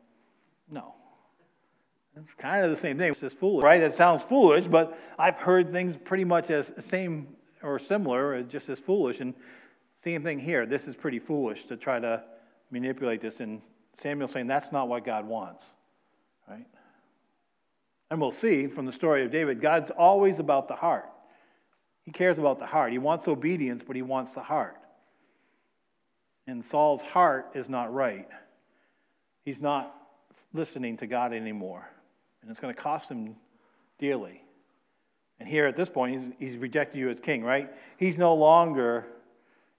no. 0.67 0.95
It's 2.17 2.33
kind 2.33 2.65
of 2.65 2.71
the 2.71 2.77
same 2.77 2.97
thing. 2.97 3.11
It's 3.11 3.21
just 3.21 3.37
foolish, 3.37 3.63
right? 3.63 3.81
That 3.81 3.93
sounds 3.93 4.23
foolish, 4.23 4.65
but 4.65 4.97
I've 5.19 5.35
heard 5.35 5.71
things 5.71 5.95
pretty 5.95 6.23
much 6.23 6.49
as 6.49 6.71
same 6.79 7.27
or 7.61 7.77
similar, 7.77 8.37
uh, 8.37 8.41
just 8.41 8.67
as 8.69 8.79
foolish. 8.79 9.19
And 9.19 9.35
same 10.03 10.23
thing 10.23 10.39
here. 10.39 10.65
This 10.65 10.85
is 10.85 10.95
pretty 10.95 11.19
foolish 11.19 11.65
to 11.65 11.77
try 11.77 11.99
to 11.99 12.23
manipulate 12.71 13.21
this. 13.21 13.41
And 13.41 13.61
Samuel 13.93 14.27
saying 14.27 14.47
that's 14.47 14.71
not 14.71 14.87
what 14.87 15.05
God 15.05 15.27
wants, 15.27 15.69
right? 16.49 16.65
And 18.15 18.21
we'll 18.21 18.31
see 18.31 18.67
from 18.67 18.85
the 18.85 18.93
story 18.93 19.25
of 19.25 19.31
David, 19.33 19.59
God's 19.59 19.91
always 19.91 20.39
about 20.39 20.69
the 20.69 20.73
heart. 20.73 21.09
He 22.03 22.13
cares 22.13 22.39
about 22.39 22.59
the 22.59 22.65
heart. 22.65 22.93
He 22.93 22.97
wants 22.97 23.27
obedience, 23.27 23.83
but 23.85 23.97
he 23.97 24.03
wants 24.03 24.33
the 24.33 24.41
heart. 24.41 24.77
And 26.47 26.65
Saul's 26.65 27.01
heart 27.01 27.51
is 27.55 27.67
not 27.67 27.93
right. 27.93 28.29
He's 29.43 29.59
not 29.59 29.93
listening 30.53 30.95
to 30.99 31.07
God 31.07 31.33
anymore. 31.33 31.89
And 32.41 32.49
it's 32.49 32.61
going 32.61 32.73
to 32.73 32.81
cost 32.81 33.11
him 33.11 33.35
dearly. 33.99 34.41
And 35.41 35.49
here 35.49 35.67
at 35.67 35.75
this 35.75 35.89
point, 35.89 36.15
he's, 36.15 36.51
he's 36.51 36.57
rejected 36.57 36.97
you 36.97 37.09
as 37.09 37.19
king, 37.19 37.43
right? 37.43 37.69
He's 37.97 38.17
no 38.17 38.33
longer 38.33 39.07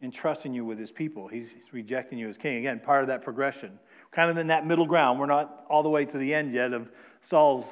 entrusting 0.03 0.53
you 0.53 0.67
with 0.67 0.79
his 0.79 0.91
people. 0.91 1.27
He's, 1.27 1.49
he's 1.49 1.73
rejecting 1.73 2.19
you 2.19 2.29
as 2.29 2.37
king. 2.37 2.59
Again, 2.59 2.81
part 2.85 3.01
of 3.01 3.09
that 3.09 3.23
progression. 3.23 3.79
Kind 4.13 4.31
of 4.31 4.37
in 4.37 4.49
that 4.49 4.67
middle 4.67 4.85
ground. 4.85 5.19
We're 5.19 5.25
not 5.25 5.65
all 5.71 5.83
the 5.83 5.89
way 5.89 6.05
to 6.05 6.19
the 6.19 6.35
end 6.35 6.53
yet 6.53 6.75
of 6.75 6.91
Saul's 7.23 7.65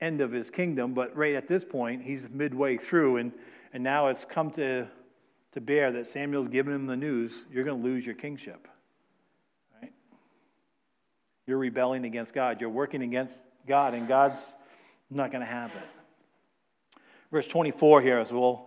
end 0.00 0.20
of 0.20 0.32
his 0.32 0.50
kingdom, 0.50 0.94
but 0.94 1.16
right 1.16 1.34
at 1.34 1.48
this 1.48 1.64
point, 1.64 2.02
he's 2.02 2.26
midway 2.30 2.76
through. 2.76 3.16
And 3.18 3.32
and 3.72 3.82
now 3.82 4.08
it's 4.08 4.24
come 4.24 4.50
to, 4.52 4.86
to 5.52 5.60
bear 5.60 5.92
that 5.92 6.08
Samuel's 6.08 6.48
given 6.48 6.72
him 6.74 6.86
the 6.86 6.96
news 6.96 7.32
you're 7.52 7.64
going 7.64 7.80
to 7.80 7.88
lose 7.88 8.04
your 8.04 8.14
kingship. 8.14 8.66
Right? 9.80 9.92
You're 11.46 11.58
rebelling 11.58 12.04
against 12.04 12.32
God. 12.32 12.60
You're 12.60 12.70
working 12.70 13.02
against 13.02 13.40
God, 13.66 13.94
and 13.94 14.08
God's 14.08 14.40
not 15.10 15.30
going 15.30 15.44
to 15.44 15.50
have 15.50 15.70
it. 15.70 17.00
Verse 17.30 17.46
24 17.46 18.00
here, 18.00 18.18
as 18.18 18.30
we'll 18.30 18.64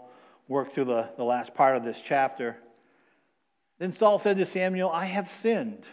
work 0.47 0.71
through 0.71 0.85
the, 0.85 1.09
the 1.17 1.23
last 1.23 1.53
part 1.55 1.77
of 1.77 1.83
this 1.83 1.99
chapter. 2.03 2.57
Then 3.79 3.91
Saul 3.91 4.19
said 4.19 4.37
to 4.37 4.45
Samuel, 4.45 4.91
I 4.91 5.05
have 5.05 5.31
sinned. 5.31 5.83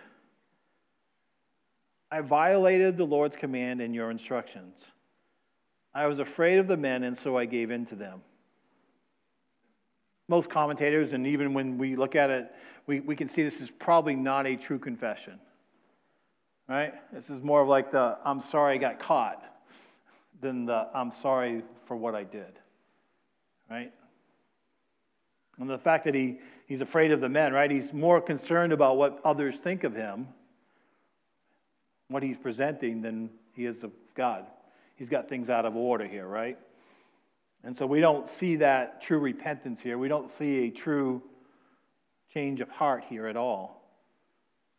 I 2.10 2.20
violated 2.20 2.98
the 2.98 3.04
Lord's 3.04 3.36
command 3.36 3.80
and 3.80 3.94
your 3.94 4.10
instructions. 4.10 4.76
I 5.98 6.06
was 6.06 6.18
afraid 6.18 6.58
of 6.58 6.66
the 6.66 6.76
men, 6.76 7.02
and 7.02 7.16
so 7.16 7.36
I 7.36 7.44
gave 7.44 7.70
in 7.70 7.86
to 7.86 7.94
them 7.94 8.22
most 10.28 10.50
commentators, 10.50 11.12
and 11.12 11.26
even 11.26 11.54
when 11.54 11.78
we 11.78 11.96
look 11.96 12.14
at 12.14 12.30
it, 12.30 12.52
we, 12.86 13.00
we 13.00 13.16
can 13.16 13.28
see 13.28 13.42
this 13.42 13.60
is 13.60 13.70
probably 13.70 14.14
not 14.14 14.46
a 14.46 14.56
true 14.56 14.78
confession. 14.78 15.38
Right? 16.68 16.92
This 17.12 17.30
is 17.30 17.42
more 17.42 17.62
of 17.62 17.68
like 17.68 17.90
the 17.90 18.18
I'm 18.24 18.42
sorry 18.42 18.74
I 18.74 18.78
got 18.78 19.00
caught 19.00 19.42
than 20.40 20.66
the 20.66 20.86
I'm 20.94 21.10
sorry 21.10 21.62
for 21.86 21.96
what 21.96 22.14
I 22.14 22.24
did. 22.24 22.58
Right? 23.70 23.90
And 25.58 25.68
the 25.68 25.78
fact 25.78 26.04
that 26.04 26.14
he, 26.14 26.38
he's 26.66 26.82
afraid 26.82 27.10
of 27.10 27.20
the 27.20 27.28
men, 27.28 27.52
right? 27.52 27.70
He's 27.70 27.92
more 27.92 28.20
concerned 28.20 28.72
about 28.72 28.96
what 28.96 29.18
others 29.24 29.58
think 29.58 29.82
of 29.82 29.94
him, 29.94 30.28
what 32.08 32.22
he's 32.22 32.36
presenting, 32.36 33.00
than 33.00 33.30
he 33.54 33.64
is 33.64 33.82
of 33.82 33.90
God. 34.14 34.44
He's 34.98 35.08
got 35.08 35.28
things 35.28 35.48
out 35.48 35.64
of 35.64 35.76
order 35.76 36.06
here, 36.06 36.26
right? 36.26 36.58
And 37.62 37.76
so 37.76 37.86
we 37.86 38.00
don't 38.00 38.28
see 38.28 38.56
that 38.56 39.00
true 39.00 39.20
repentance 39.20 39.80
here. 39.80 39.96
We 39.96 40.08
don't 40.08 40.28
see 40.28 40.66
a 40.66 40.70
true 40.70 41.22
change 42.34 42.60
of 42.60 42.68
heart 42.68 43.04
here 43.08 43.28
at 43.28 43.36
all. 43.36 43.80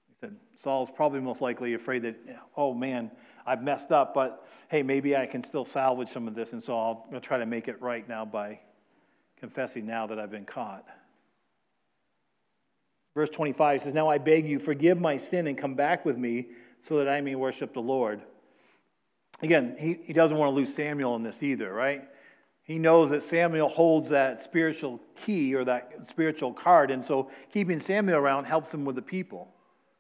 He 0.10 0.16
said, 0.20 0.36
Saul's 0.62 0.90
probably 0.94 1.22
most 1.22 1.40
likely 1.40 1.74
afraid 1.74 2.04
that, 2.04 2.18
oh 2.58 2.74
man, 2.74 3.12
I've 3.46 3.64
messed 3.64 3.94
up, 3.94 4.14
but 4.14 4.46
hey, 4.68 4.84
maybe 4.84 5.16
I 5.16 5.26
can 5.26 5.42
still 5.42 5.64
salvage 5.64 6.10
some 6.10 6.28
of 6.28 6.36
this, 6.36 6.52
and 6.52 6.62
so 6.62 6.78
I'll, 6.78 7.08
I'll 7.14 7.22
try 7.22 7.38
to 7.38 7.46
make 7.46 7.70
it 7.70 7.82
right 7.82 8.08
now 8.08 8.26
by 8.26 8.60
confessing 9.40 9.86
now 9.86 10.06
that 10.08 10.20
I've 10.20 10.32
been 10.32 10.46
caught. 10.46 10.86
Verse 13.16 13.30
25 13.30 13.84
says, 13.84 13.94
Now 13.94 14.10
I 14.10 14.18
beg 14.18 14.46
you, 14.46 14.60
forgive 14.60 15.00
my 15.00 15.16
sin 15.16 15.48
and 15.48 15.58
come 15.58 15.76
back 15.76 16.06
with 16.06 16.18
me 16.18 16.50
so 16.82 16.98
that 16.98 17.08
I 17.08 17.22
may 17.22 17.36
worship 17.36 17.74
the 17.74 17.82
Lord. 17.82 18.22
Again, 19.42 19.76
he, 19.80 20.00
he 20.04 20.14
doesn't 20.14 20.36
want 20.36 20.52
to 20.52 20.56
lose 20.56 20.74
Samuel 20.74 21.16
in 21.16 21.24
this 21.24 21.42
either, 21.42 21.72
right? 21.72 22.10
he 22.70 22.78
knows 22.78 23.10
that 23.10 23.24
Samuel 23.24 23.68
holds 23.68 24.10
that 24.10 24.44
spiritual 24.44 25.02
key 25.26 25.56
or 25.56 25.66
that 25.66 26.08
spiritual 26.08 26.54
card, 26.54 26.92
and 26.92 27.04
so 27.04 27.32
keeping 27.52 27.80
Samuel 27.80 28.20
around 28.20 28.46
helps 28.46 28.72
him 28.72 28.86
with 28.86 28.96
the 28.96 29.02
people. 29.02 29.48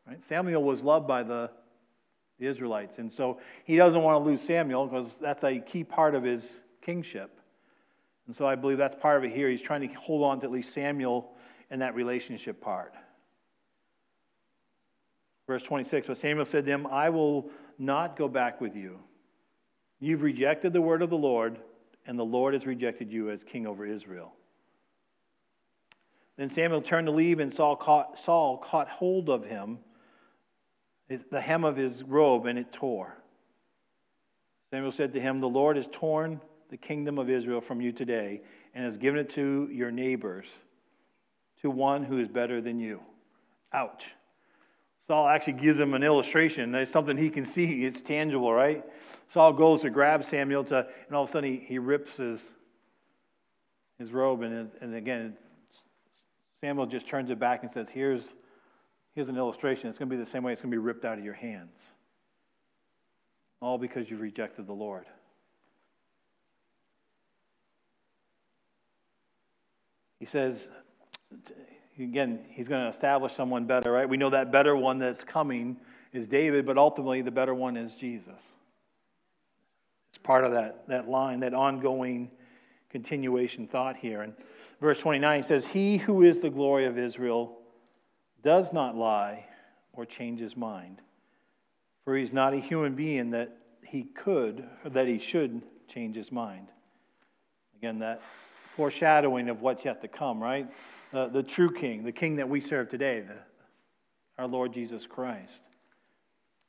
Right? 0.07 0.23
Samuel 0.23 0.63
was 0.63 0.83
loved 0.83 1.07
by 1.07 1.23
the, 1.23 1.49
the 2.37 2.45
Israelites, 2.45 2.99
and 2.99 3.11
so 3.11 3.39
he 3.63 3.75
doesn't 3.75 3.99
want 3.99 4.23
to 4.23 4.29
lose 4.29 4.43
Samuel 4.43 4.85
because 4.85 5.15
that's 5.19 5.43
a 5.43 5.57
key 5.57 5.83
part 5.83 6.13
of 6.13 6.21
his 6.21 6.57
kingship. 6.83 7.39
And 8.27 8.35
so 8.35 8.45
I 8.45 8.53
believe 8.53 8.77
that's 8.77 8.93
part 8.93 9.17
of 9.17 9.23
it 9.23 9.35
here. 9.35 9.49
He's 9.49 9.63
trying 9.63 9.81
to 9.81 9.87
hold 9.95 10.23
on 10.23 10.39
to 10.41 10.45
at 10.45 10.51
least 10.51 10.71
Samuel 10.71 11.31
and 11.71 11.81
that 11.81 11.95
relationship 11.95 12.61
part. 12.61 12.93
Verse 15.47 15.63
26 15.63 16.05
But 16.05 16.19
Samuel 16.19 16.45
said 16.45 16.67
to 16.67 16.71
him, 16.71 16.85
I 16.85 17.09
will 17.09 17.49
not 17.79 18.15
go 18.15 18.27
back 18.27 18.61
with 18.61 18.75
you. 18.75 18.99
You've 19.99 20.21
rejected 20.21 20.73
the 20.73 20.81
word 20.81 21.01
of 21.01 21.09
the 21.09 21.17
Lord 21.17 21.59
and 22.09 22.17
the 22.17 22.25
Lord 22.25 22.55
has 22.55 22.65
rejected 22.65 23.11
you 23.11 23.29
as 23.29 23.43
king 23.43 23.67
over 23.67 23.85
Israel. 23.85 24.33
Then 26.37 26.49
Samuel 26.49 26.81
turned 26.81 27.05
to 27.07 27.11
leave, 27.11 27.39
and 27.39 27.53
Saul 27.53 27.75
caught, 27.75 28.17
Saul 28.17 28.57
caught 28.57 28.87
hold 28.89 29.29
of 29.29 29.45
him, 29.45 29.77
the 31.29 31.41
hem 31.41 31.63
of 31.63 31.75
his 31.75 32.01
robe, 32.01 32.45
and 32.45 32.57
it 32.57 32.71
tore. 32.71 33.15
Samuel 34.71 34.91
said 34.91 35.13
to 35.13 35.19
him, 35.19 35.39
The 35.39 35.49
Lord 35.49 35.75
has 35.75 35.87
torn 35.91 36.41
the 36.69 36.77
kingdom 36.77 37.19
of 37.19 37.29
Israel 37.29 37.61
from 37.61 37.81
you 37.81 37.91
today 37.91 38.41
and 38.73 38.85
has 38.85 38.97
given 38.97 39.19
it 39.19 39.29
to 39.31 39.67
your 39.71 39.91
neighbors, 39.91 40.45
to 41.61 41.69
one 41.69 42.03
who 42.03 42.19
is 42.19 42.27
better 42.27 42.61
than 42.61 42.79
you. 42.79 43.01
Ouch. 43.73 44.05
Saul 45.09 45.27
actually 45.27 45.53
gives 45.53 45.79
him 45.79 45.95
an 45.95 46.03
illustration. 46.03 46.75
It's 46.75 46.91
something 46.91 47.17
he 47.17 47.31
can 47.31 47.43
see. 47.43 47.83
It's 47.83 48.03
tangible, 48.03 48.53
right? 48.53 48.85
Saul 49.33 49.53
goes 49.53 49.81
to 49.81 49.89
grab 49.89 50.23
Samuel 50.23 50.63
to, 50.65 50.85
and 51.07 51.15
all 51.15 51.23
of 51.23 51.29
a 51.29 51.31
sudden 51.31 51.51
he, 51.51 51.65
he 51.65 51.79
rips 51.79 52.17
his, 52.17 52.43
his 53.97 54.11
robe. 54.11 54.43
And, 54.43 54.69
and 54.81 54.93
again, 54.93 55.35
Samuel 56.61 56.85
just 56.85 57.07
turns 57.07 57.31
it 57.31 57.39
back 57.39 57.63
and 57.63 57.71
says, 57.71 57.89
here's, 57.89 58.35
here's 59.15 59.29
an 59.29 59.35
illustration. 59.35 59.89
It's 59.89 59.97
going 59.97 60.11
to 60.11 60.15
be 60.15 60.23
the 60.23 60.29
same 60.29 60.43
way 60.43 60.51
it's 60.51 60.61
going 60.61 60.69
to 60.69 60.75
be 60.75 60.77
ripped 60.77 61.05
out 61.05 61.17
of 61.17 61.25
your 61.25 61.33
hands. 61.33 61.89
All 63.63 63.79
because 63.79 64.11
you've 64.11 64.21
rejected 64.21 64.67
the 64.67 64.73
Lord. 64.73 65.05
He 70.19 70.27
says, 70.27 70.67
again, 71.99 72.39
he's 72.49 72.67
going 72.67 72.83
to 72.83 72.89
establish 72.89 73.35
someone 73.35 73.65
better, 73.65 73.91
right? 73.91 74.07
We 74.07 74.17
know 74.17 74.29
that 74.29 74.51
better 74.51 74.75
one 74.75 74.99
that's 74.99 75.23
coming 75.23 75.77
is 76.13 76.27
David, 76.27 76.65
but 76.65 76.77
ultimately 76.77 77.21
the 77.21 77.31
better 77.31 77.53
one 77.53 77.77
is 77.77 77.95
Jesus. 77.95 78.41
It's 80.09 80.17
part 80.17 80.43
of 80.43 80.51
that, 80.53 80.87
that 80.87 81.07
line, 81.09 81.41
that 81.41 81.53
ongoing 81.53 82.31
continuation 82.89 83.67
thought 83.67 83.95
here. 83.95 84.21
And 84.21 84.33
verse 84.81 84.99
29 84.99 85.43
says, 85.43 85.65
He 85.65 85.97
who 85.97 86.23
is 86.23 86.39
the 86.39 86.49
glory 86.49 86.85
of 86.85 86.97
Israel, 86.97 87.57
does 88.43 88.71
not 88.73 88.95
lie 88.95 89.45
or 89.93 90.05
change 90.05 90.39
his 90.39 90.55
mind. 90.55 91.01
For 92.05 92.15
he's 92.15 92.33
not 92.33 92.53
a 92.53 92.59
human 92.59 92.95
being 92.95 93.31
that 93.31 93.55
he 93.83 94.03
could, 94.03 94.67
or 94.83 94.89
that 94.91 95.07
he 95.07 95.19
should 95.19 95.61
change 95.87 96.15
his 96.15 96.31
mind. 96.31 96.67
Again, 97.77 97.99
that 97.99 98.21
foreshadowing 98.79 99.49
of 99.49 99.59
what's 99.59 99.83
yet 99.83 100.01
to 100.01 100.07
come, 100.07 100.41
right? 100.41 100.65
Uh, 101.11 101.27
the 101.27 101.43
true 101.43 101.69
king, 101.69 102.05
the 102.05 102.13
king 102.13 102.37
that 102.37 102.47
we 102.47 102.61
serve 102.61 102.87
today, 102.87 103.19
the, 103.19 103.35
our 104.37 104.47
Lord 104.47 104.71
Jesus 104.71 105.05
Christ, 105.05 105.63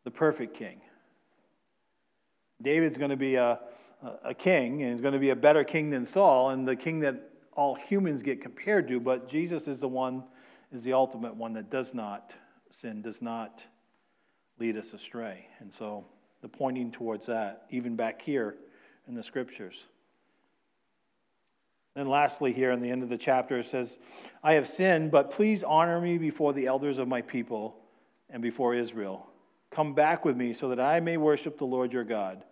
the 0.02 0.10
perfect 0.10 0.56
king. 0.56 0.80
David's 2.60 2.98
going 2.98 3.12
to 3.12 3.16
be 3.16 3.36
a, 3.36 3.60
a 4.24 4.34
king, 4.34 4.82
and 4.82 4.90
he's 4.90 5.00
going 5.00 5.14
to 5.14 5.20
be 5.20 5.30
a 5.30 5.36
better 5.36 5.62
king 5.62 5.90
than 5.90 6.04
Saul, 6.04 6.50
and 6.50 6.66
the 6.66 6.74
king 6.74 6.98
that 6.98 7.30
all 7.54 7.76
humans 7.76 8.22
get 8.22 8.42
compared 8.42 8.88
to, 8.88 8.98
but 8.98 9.28
Jesus 9.28 9.68
is 9.68 9.78
the 9.78 9.86
one, 9.86 10.24
is 10.72 10.82
the 10.82 10.94
ultimate 10.94 11.36
one 11.36 11.52
that 11.52 11.70
does 11.70 11.94
not 11.94 12.32
sin, 12.72 13.02
does 13.02 13.22
not 13.22 13.62
lead 14.58 14.76
us 14.76 14.92
astray. 14.94 15.46
And 15.60 15.72
so 15.72 16.04
the 16.42 16.48
pointing 16.48 16.90
towards 16.90 17.26
that, 17.26 17.66
even 17.70 17.94
back 17.94 18.20
here 18.20 18.56
in 19.06 19.14
the 19.14 19.22
scriptures. 19.22 19.76
Then, 22.00 22.08
lastly, 22.08 22.54
here 22.54 22.70
in 22.70 22.80
the 22.80 22.90
end 22.90 23.02
of 23.02 23.10
the 23.10 23.18
chapter, 23.18 23.58
it 23.58 23.66
says, 23.66 23.98
I 24.42 24.54
have 24.54 24.66
sinned, 24.66 25.10
but 25.10 25.32
please 25.32 25.62
honor 25.62 26.00
me 26.00 26.16
before 26.16 26.54
the 26.54 26.66
elders 26.66 26.96
of 26.96 27.08
my 27.08 27.20
people 27.20 27.76
and 28.30 28.40
before 28.40 28.74
Israel. 28.74 29.26
Come 29.70 29.92
back 29.92 30.24
with 30.24 30.34
me 30.34 30.54
so 30.54 30.70
that 30.70 30.80
I 30.80 31.00
may 31.00 31.18
worship 31.18 31.58
the 31.58 31.66
Lord 31.66 31.92
your 31.92 32.04
God. 32.04 32.42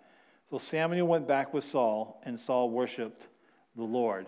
So 0.51 0.59
Samuel 0.59 1.07
went 1.07 1.27
back 1.27 1.55
with 1.55 1.65
Saul, 1.65 2.21
and 2.27 2.39
Saul 2.39 2.69
worshiped 2.69 3.27
the 3.75 3.85
Lord. 3.85 4.27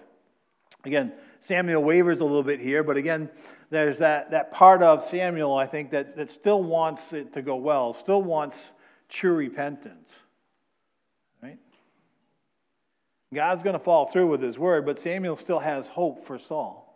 Again, 0.87 1.13
Samuel 1.43 1.85
wavers 1.85 2.21
a 2.21 2.25
little 2.25 2.43
bit 2.43 2.59
here, 2.59 2.83
but 2.83 2.97
again, 2.97 3.29
there's 3.69 3.99
that, 3.99 4.31
that 4.31 4.53
part 4.53 4.83
of 4.83 5.05
Samuel, 5.05 5.55
I 5.55 5.67
think, 5.67 5.91
that, 5.91 6.17
that 6.17 6.31
still 6.31 6.63
wants 6.63 7.13
it 7.13 7.35
to 7.35 7.43
go 7.43 7.57
well, 7.57 7.93
still 7.93 8.23
wants 8.23 8.71
true 9.11 9.35
repentance. 9.35 10.09
Right? 11.43 11.59
God's 13.33 13.63
going 13.63 13.75
to 13.75 13.85
fall 13.85 14.11
through 14.11 14.29
with 14.29 14.43
his 14.43 14.59
word, 14.59 14.85
but 14.85 14.99
Samuel 14.99 15.37
still 15.37 15.61
has 15.61 15.87
hope 15.87 16.27
for 16.27 16.39
Saul. 16.39 16.87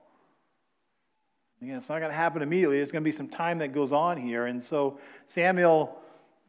Again, 1.63 1.77
it's 1.77 1.89
not 1.89 2.01
going 2.01 2.11
to 2.11 2.17
happen 2.17 2.43
immediately. 2.43 2.77
There's 2.77 2.91
going 2.91 3.05
to 3.05 3.09
be 3.09 3.17
some 3.17 3.29
time 3.29 3.59
that 3.59 3.73
goes 3.73 3.93
on 3.93 4.17
here. 4.17 4.47
And 4.47 4.63
so 4.63 4.99
Samuel 5.29 5.97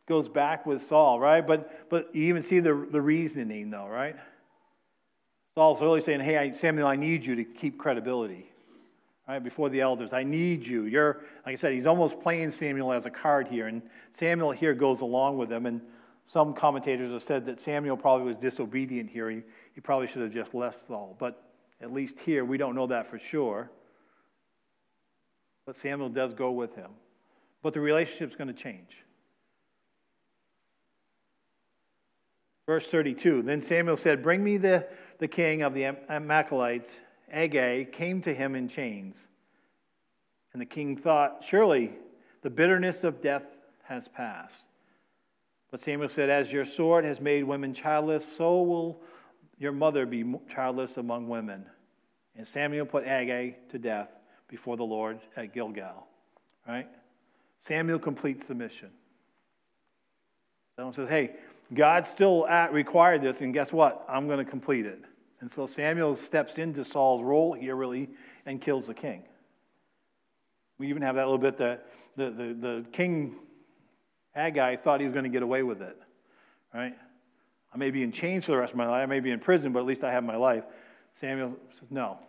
goes 0.07 0.27
back 0.27 0.65
with 0.65 0.83
Saul, 0.83 1.19
right? 1.19 1.45
But, 1.45 1.89
but 1.89 2.13
you 2.13 2.23
even 2.25 2.41
see 2.41 2.59
the, 2.59 2.87
the 2.91 3.01
reasoning, 3.01 3.69
though, 3.69 3.87
right? 3.87 4.15
Saul's 5.55 5.81
really 5.81 6.01
saying, 6.01 6.21
Hey, 6.21 6.51
Samuel, 6.53 6.87
I 6.87 6.95
need 6.95 7.25
you 7.25 7.35
to 7.35 7.43
keep 7.43 7.77
credibility. 7.77 8.49
Right, 9.27 9.43
before 9.43 9.69
the 9.69 9.81
elders, 9.81 10.13
I 10.13 10.21
need 10.21 10.67
you. 10.67 10.83
You're, 10.83 11.21
like 11.47 11.53
I 11.53 11.55
said, 11.55 11.73
he's 11.73 11.87
almost 11.87 12.19
playing 12.19 12.51
Samuel 12.51 12.93
as 12.93 13.07
a 13.07 13.09
card 13.09 13.47
here, 13.47 13.65
and 13.65 13.81
Samuel 14.11 14.51
here 14.51 14.75
goes 14.75 15.01
along 15.01 15.39
with 15.39 15.51
him. 15.51 15.65
And 15.65 15.81
some 16.25 16.53
commentators 16.53 17.11
have 17.11 17.21
said 17.21 17.45
that 17.45 17.59
Samuel 17.59 17.97
probably 17.97 18.25
was 18.25 18.35
disobedient 18.35 19.09
here. 19.09 19.29
He, 19.29 19.41
he 19.73 19.81
probably 19.81 20.07
should 20.07 20.21
have 20.21 20.33
just 20.33 20.53
left 20.53 20.87
Saul. 20.87 21.15
But 21.19 21.43
at 21.81 21.93
least 21.93 22.17
here, 22.19 22.43
we 22.43 22.57
don't 22.57 22.75
know 22.75 22.87
that 22.87 23.09
for 23.09 23.19
sure. 23.19 23.69
But 25.65 25.77
Samuel 25.77 26.09
does 26.09 26.33
go 26.33 26.51
with 26.51 26.75
him. 26.75 26.91
But 27.61 27.73
the 27.73 27.79
relationship's 27.79 28.35
going 28.35 28.47
to 28.47 28.53
change. 28.53 28.97
Verse 32.65 32.87
32 32.87 33.43
Then 33.43 33.61
Samuel 33.61 33.97
said, 33.97 34.23
Bring 34.23 34.43
me 34.43 34.57
the, 34.57 34.87
the 35.19 35.27
king 35.27 35.61
of 35.61 35.73
the 35.73 35.85
Amalekites. 36.09 36.89
Agag 37.31 37.91
came 37.91 38.21
to 38.21 38.33
him 38.33 38.55
in 38.55 38.67
chains. 38.67 39.17
And 40.53 40.61
the 40.61 40.65
king 40.65 40.97
thought, 40.97 41.43
Surely 41.45 41.91
the 42.41 42.49
bitterness 42.49 43.03
of 43.03 43.21
death 43.21 43.43
has 43.83 44.07
passed. 44.07 44.55
But 45.75 45.81
Samuel 45.81 46.07
said, 46.07 46.29
As 46.29 46.53
your 46.53 46.63
sword 46.63 47.03
has 47.03 47.19
made 47.19 47.43
women 47.43 47.73
childless, 47.73 48.23
so 48.37 48.61
will 48.61 49.01
your 49.57 49.73
mother 49.73 50.05
be 50.05 50.23
childless 50.49 50.95
among 50.95 51.27
women. 51.27 51.65
And 52.37 52.47
Samuel 52.47 52.85
put 52.85 53.03
Agag 53.03 53.67
to 53.71 53.77
death 53.77 54.07
before 54.47 54.77
the 54.77 54.85
Lord 54.85 55.19
at 55.35 55.53
Gilgal. 55.53 56.07
Right? 56.65 56.87
Samuel 57.59 57.99
completes 57.99 58.47
the 58.47 58.55
mission. 58.55 58.87
Someone 60.77 60.93
says, 60.93 61.09
Hey, 61.09 61.31
God 61.73 62.07
still 62.07 62.45
uh, 62.49 62.69
required 62.71 63.21
this, 63.21 63.41
and 63.41 63.53
guess 63.53 63.73
what? 63.73 64.05
I'm 64.07 64.27
going 64.27 64.39
to 64.39 64.49
complete 64.49 64.85
it. 64.85 65.01
And 65.41 65.51
so 65.51 65.67
Samuel 65.67 66.15
steps 66.15 66.57
into 66.57 66.85
Saul's 66.85 67.21
role 67.21 67.51
here, 67.51 67.75
really, 67.75 68.07
and 68.45 68.61
kills 68.61 68.87
the 68.87 68.93
king. 68.93 69.23
We 70.77 70.87
even 70.87 71.01
have 71.01 71.15
that 71.15 71.25
little 71.25 71.37
bit 71.37 71.57
that 71.57 71.85
the, 72.15 72.29
the, 72.29 72.57
the 72.61 72.85
king 72.93 73.35
Agag 74.35 74.83
thought 74.83 74.99
he 74.99 75.05
was 75.05 75.13
going 75.13 75.23
to 75.23 75.29
get 75.29 75.43
away 75.43 75.63
with 75.63 75.81
it, 75.81 75.97
right? 76.73 76.95
I 77.73 77.77
may 77.77 77.91
be 77.91 78.03
in 78.03 78.11
chains 78.11 78.45
for 78.45 78.51
the 78.51 78.57
rest 78.57 78.71
of 78.71 78.77
my 78.77 78.87
life, 78.87 79.03
I 79.03 79.05
may 79.05 79.19
be 79.19 79.31
in 79.31 79.39
prison, 79.39 79.71
but 79.71 79.79
at 79.79 79.85
least 79.85 80.03
I 80.03 80.11
have 80.11 80.23
my 80.23 80.35
life. 80.35 80.63
Samuel 81.15 81.57
says, 81.71 81.89
no, 81.89 82.19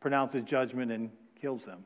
pronounces 0.00 0.44
judgment 0.44 0.92
and 0.92 1.10
kills 1.40 1.64
him. 1.64 1.84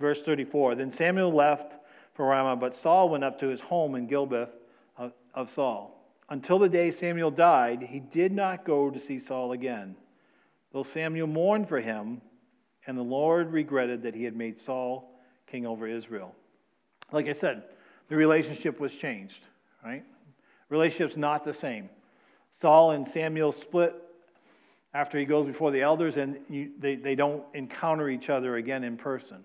Verse 0.00 0.20
34 0.22 0.74
Then 0.74 0.90
Samuel 0.90 1.32
left 1.32 1.74
for 2.14 2.26
Ramah, 2.26 2.56
but 2.56 2.74
Saul 2.74 3.08
went 3.08 3.24
up 3.24 3.38
to 3.40 3.48
his 3.48 3.60
home 3.60 3.94
in 3.94 4.06
Gibeah 4.06 4.48
of, 4.96 5.12
of 5.34 5.50
Saul. 5.50 5.92
Until 6.28 6.58
the 6.58 6.68
day 6.68 6.90
Samuel 6.90 7.30
died, 7.30 7.82
he 7.82 8.00
did 8.00 8.32
not 8.32 8.64
go 8.64 8.90
to 8.90 8.98
see 8.98 9.20
Saul 9.20 9.52
again, 9.52 9.96
though 10.72 10.82
Samuel 10.82 11.28
mourned 11.28 11.68
for 11.68 11.80
him, 11.80 12.20
and 12.86 12.98
the 12.98 13.02
Lord 13.02 13.52
regretted 13.52 14.02
that 14.02 14.14
he 14.14 14.24
had 14.24 14.34
made 14.34 14.58
Saul 14.58 15.15
king 15.46 15.66
over 15.66 15.86
Israel. 15.86 16.34
Like 17.12 17.28
I 17.28 17.32
said, 17.32 17.64
the 18.08 18.16
relationship 18.16 18.80
was 18.80 18.94
changed, 18.94 19.40
right? 19.84 20.04
Relationship's 20.68 21.16
not 21.16 21.44
the 21.44 21.54
same. 21.54 21.88
Saul 22.60 22.92
and 22.92 23.06
Samuel 23.06 23.52
split 23.52 23.94
after 24.94 25.18
he 25.18 25.24
goes 25.24 25.46
before 25.46 25.70
the 25.70 25.82
elders, 25.82 26.16
and 26.16 26.38
you, 26.48 26.70
they, 26.78 26.96
they 26.96 27.14
don't 27.14 27.44
encounter 27.54 28.08
each 28.08 28.30
other 28.30 28.56
again 28.56 28.82
in 28.82 28.96
person. 28.96 29.44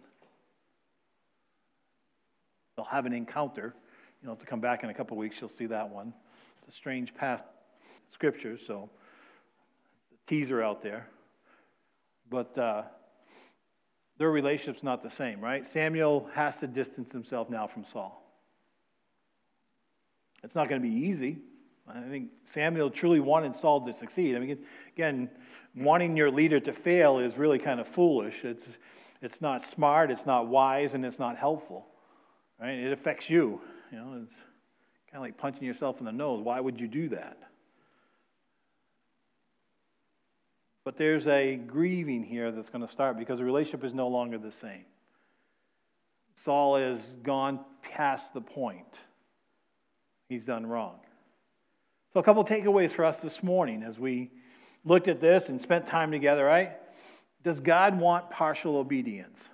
They'll 2.75 2.85
have 2.85 3.05
an 3.05 3.13
encounter. 3.13 3.75
You'll 4.21 4.31
have 4.31 4.39
to 4.39 4.45
come 4.45 4.61
back 4.61 4.83
in 4.83 4.89
a 4.89 4.93
couple 4.93 5.17
weeks, 5.17 5.37
you'll 5.41 5.49
see 5.49 5.65
that 5.65 5.89
one. 5.89 6.13
It's 6.59 6.73
a 6.73 6.77
strange 6.77 7.13
past 7.13 7.43
scripture, 8.11 8.57
so 8.57 8.89
it's 10.11 10.21
a 10.21 10.27
teaser 10.27 10.63
out 10.63 10.81
there. 10.81 11.07
But 12.29 12.57
uh, 12.57 12.83
their 14.21 14.29
relationship's 14.29 14.83
not 14.83 15.01
the 15.01 15.09
same, 15.09 15.41
right? 15.41 15.65
Samuel 15.65 16.29
has 16.35 16.57
to 16.57 16.67
distance 16.67 17.11
himself 17.11 17.49
now 17.49 17.65
from 17.65 17.83
Saul. 17.83 18.23
It's 20.43 20.53
not 20.53 20.69
going 20.69 20.79
to 20.79 20.87
be 20.87 20.93
easy. 20.93 21.39
I 21.87 22.07
think 22.07 22.29
Samuel 22.43 22.91
truly 22.91 23.19
wanted 23.19 23.55
Saul 23.55 23.83
to 23.83 23.91
succeed. 23.91 24.35
I 24.35 24.39
mean, 24.39 24.59
again, 24.95 25.27
wanting 25.75 26.15
your 26.15 26.29
leader 26.29 26.59
to 26.59 26.71
fail 26.71 27.17
is 27.17 27.35
really 27.35 27.57
kind 27.57 27.79
of 27.79 27.87
foolish. 27.87 28.35
It's, 28.43 28.67
it's 29.23 29.41
not 29.41 29.65
smart, 29.65 30.11
it's 30.11 30.27
not 30.27 30.47
wise, 30.47 30.93
and 30.93 31.03
it's 31.03 31.17
not 31.17 31.35
helpful. 31.35 31.87
Right? 32.61 32.77
It 32.77 32.93
affects 32.93 33.27
you. 33.27 33.59
You 33.91 33.97
know, 33.97 34.19
it's 34.21 34.35
kind 35.11 35.15
of 35.15 35.21
like 35.21 35.35
punching 35.35 35.63
yourself 35.63 35.97
in 35.97 36.05
the 36.05 36.11
nose. 36.11 36.43
Why 36.43 36.59
would 36.59 36.79
you 36.79 36.87
do 36.87 37.09
that? 37.09 37.39
But 40.83 40.97
there's 40.97 41.27
a 41.27 41.55
grieving 41.55 42.23
here 42.23 42.51
that's 42.51 42.69
going 42.69 42.85
to 42.85 42.91
start 42.91 43.17
because 43.17 43.39
the 43.39 43.45
relationship 43.45 43.83
is 43.83 43.93
no 43.93 44.07
longer 44.07 44.37
the 44.37 44.51
same. 44.51 44.85
Saul 46.35 46.77
has 46.77 46.99
gone 47.23 47.59
past 47.83 48.33
the 48.33 48.41
point. 48.41 48.99
He's 50.27 50.45
done 50.45 50.65
wrong. 50.65 50.95
So, 52.13 52.19
a 52.19 52.23
couple 52.23 52.43
takeaways 52.43 52.91
for 52.91 53.05
us 53.05 53.17
this 53.17 53.43
morning 53.43 53.83
as 53.83 53.99
we 53.99 54.31
looked 54.83 55.07
at 55.07 55.21
this 55.21 55.49
and 55.49 55.61
spent 55.61 55.85
time 55.85 56.11
together, 56.11 56.43
right? 56.43 56.71
Does 57.43 57.59
God 57.59 57.99
want 57.99 58.29
partial 58.29 58.77
obedience? 58.77 59.47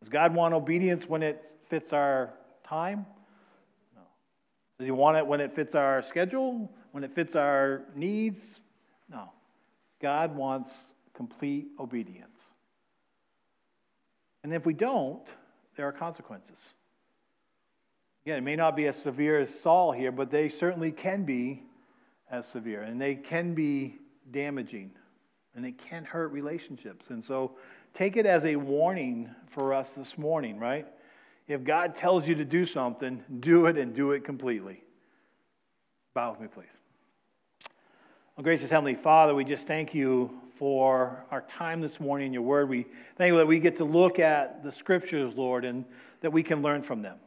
Does 0.00 0.08
God 0.08 0.34
want 0.34 0.54
obedience 0.54 1.08
when 1.08 1.22
it 1.22 1.44
fits 1.68 1.92
our 1.92 2.32
time? 2.64 3.06
Does 4.78 4.86
He 4.86 4.90
want 4.90 5.16
it 5.16 5.26
when 5.26 5.40
it 5.40 5.54
fits 5.54 5.74
our 5.74 6.02
schedule? 6.02 6.70
When 6.92 7.04
it 7.04 7.14
fits 7.14 7.34
our 7.34 7.82
needs? 7.94 8.60
No. 9.10 9.30
God 10.00 10.36
wants 10.36 10.94
complete 11.14 11.68
obedience. 11.80 12.40
And 14.44 14.52
if 14.52 14.66
we 14.66 14.74
don't, 14.74 15.26
there 15.76 15.88
are 15.88 15.92
consequences. 15.92 16.58
Again, 18.24 18.38
it 18.38 18.42
may 18.42 18.56
not 18.56 18.76
be 18.76 18.86
as 18.86 18.96
severe 18.96 19.40
as 19.40 19.52
Saul 19.60 19.92
here, 19.92 20.12
but 20.12 20.30
they 20.30 20.48
certainly 20.48 20.92
can 20.92 21.24
be 21.24 21.62
as 22.30 22.46
severe, 22.46 22.82
and 22.82 23.00
they 23.00 23.14
can 23.14 23.54
be 23.54 23.96
damaging, 24.32 24.90
and 25.54 25.64
they 25.64 25.72
can 25.72 26.04
hurt 26.04 26.32
relationships. 26.32 27.10
And 27.10 27.22
so 27.22 27.52
take 27.94 28.16
it 28.16 28.26
as 28.26 28.44
a 28.44 28.56
warning 28.56 29.30
for 29.50 29.72
us 29.72 29.92
this 29.92 30.18
morning, 30.18 30.58
right? 30.58 30.86
If 31.48 31.62
God 31.62 31.94
tells 31.94 32.26
you 32.26 32.34
to 32.36 32.44
do 32.44 32.66
something, 32.66 33.22
do 33.40 33.66
it 33.66 33.78
and 33.78 33.94
do 33.94 34.12
it 34.12 34.24
completely. 34.24 34.82
Bow 36.14 36.32
with 36.32 36.40
me, 36.40 36.48
please. 36.48 36.66
Well, 38.36 38.44
gracious 38.44 38.70
Heavenly 38.70 38.96
Father, 38.96 39.34
we 39.34 39.44
just 39.44 39.66
thank 39.66 39.94
you 39.94 40.30
for 40.58 41.24
our 41.30 41.42
time 41.42 41.80
this 41.80 42.00
morning 42.00 42.28
in 42.28 42.32
your 42.32 42.42
word. 42.42 42.68
We 42.68 42.86
thank 43.16 43.30
you 43.30 43.38
that 43.38 43.46
we 43.46 43.60
get 43.60 43.76
to 43.78 43.84
look 43.84 44.18
at 44.18 44.64
the 44.64 44.72
scriptures, 44.72 45.34
Lord, 45.36 45.64
and 45.64 45.84
that 46.20 46.32
we 46.32 46.42
can 46.42 46.62
learn 46.62 46.82
from 46.82 47.02
them. 47.02 47.18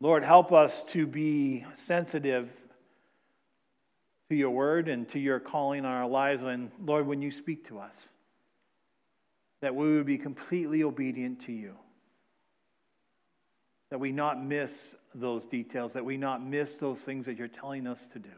Lord, 0.00 0.24
help 0.24 0.52
us 0.52 0.82
to 0.88 1.06
be 1.06 1.64
sensitive 1.74 2.48
to 4.30 4.36
your 4.36 4.50
word 4.50 4.88
and 4.88 5.08
to 5.10 5.18
your 5.18 5.38
calling 5.38 5.84
on 5.84 5.92
our 5.92 6.08
lives. 6.08 6.42
And 6.42 6.70
Lord, 6.84 7.06
when 7.06 7.20
you 7.20 7.30
speak 7.30 7.68
to 7.68 7.78
us, 7.78 8.08
that 9.60 9.74
we 9.74 9.96
would 9.96 10.06
be 10.06 10.18
completely 10.18 10.82
obedient 10.82 11.40
to 11.46 11.52
you. 11.52 11.74
That 13.92 14.00
we 14.00 14.10
not 14.10 14.42
miss 14.42 14.94
those 15.14 15.44
details, 15.44 15.92
that 15.92 16.02
we 16.02 16.16
not 16.16 16.42
miss 16.42 16.78
those 16.78 17.00
things 17.00 17.26
that 17.26 17.36
you're 17.36 17.46
telling 17.46 17.86
us 17.86 17.98
to 18.14 18.18
do. 18.18 18.30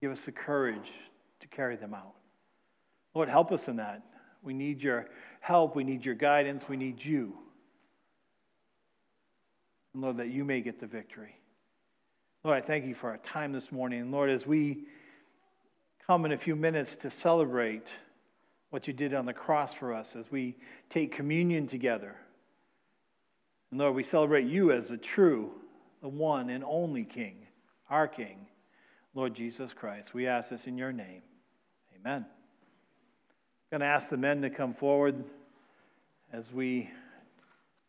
Give 0.00 0.10
us 0.10 0.22
the 0.22 0.32
courage 0.32 0.90
to 1.40 1.48
carry 1.48 1.76
them 1.76 1.92
out. 1.92 2.14
Lord, 3.14 3.28
help 3.28 3.52
us 3.52 3.68
in 3.68 3.76
that. 3.76 4.04
We 4.42 4.54
need 4.54 4.82
your 4.82 5.06
help. 5.40 5.76
We 5.76 5.84
need 5.84 6.06
your 6.06 6.14
guidance. 6.14 6.64
We 6.66 6.78
need 6.78 7.04
you. 7.04 7.34
And 9.92 10.02
Lord, 10.02 10.16
that 10.16 10.28
you 10.28 10.42
may 10.46 10.62
get 10.62 10.80
the 10.80 10.86
victory. 10.86 11.36
Lord, 12.42 12.56
I 12.56 12.66
thank 12.66 12.86
you 12.86 12.94
for 12.94 13.10
our 13.10 13.18
time 13.18 13.52
this 13.52 13.70
morning. 13.70 14.00
And 14.00 14.10
Lord, 14.10 14.30
as 14.30 14.46
we 14.46 14.84
come 16.06 16.24
in 16.24 16.32
a 16.32 16.38
few 16.38 16.56
minutes 16.56 16.96
to 16.96 17.10
celebrate 17.10 17.86
what 18.70 18.86
you 18.86 18.94
did 18.94 19.12
on 19.12 19.26
the 19.26 19.34
cross 19.34 19.74
for 19.74 19.92
us, 19.92 20.16
as 20.18 20.30
we 20.30 20.56
take 20.88 21.14
communion 21.14 21.66
together, 21.66 22.16
and 23.70 23.80
Lord, 23.80 23.94
we 23.94 24.04
celebrate 24.04 24.46
you 24.46 24.72
as 24.72 24.88
the 24.88 24.96
true, 24.96 25.52
the 26.02 26.08
one 26.08 26.50
and 26.50 26.64
only 26.64 27.04
King, 27.04 27.46
our 27.90 28.08
King. 28.08 28.48
Lord 29.18 29.34
Jesus 29.34 29.72
Christ. 29.72 30.14
We 30.14 30.28
ask 30.28 30.50
this 30.50 30.68
in 30.68 30.78
your 30.78 30.92
name. 30.92 31.22
Amen. 31.98 32.24
I'm 32.24 33.70
going 33.70 33.80
to 33.80 33.86
ask 33.86 34.10
the 34.10 34.16
men 34.16 34.42
to 34.42 34.48
come 34.48 34.74
forward 34.74 35.24
as 36.32 36.52
we 36.52 36.88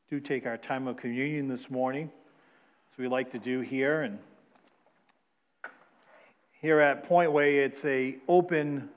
do 0.09 0.19
take 0.19 0.47
our 0.47 0.57
time 0.57 0.88
of 0.88 0.97
communion 0.97 1.47
this 1.47 1.69
morning, 1.69 2.09
as 2.91 2.97
we 2.97 3.07
like 3.07 3.32
to 3.34 3.38
do 3.38 3.59
here. 3.59 4.01
And 4.01 4.17
here 6.61 6.80
at 6.80 7.07
Pointway, 7.07 7.63
it's 7.63 7.86
a 7.86 8.15
open 8.27 8.89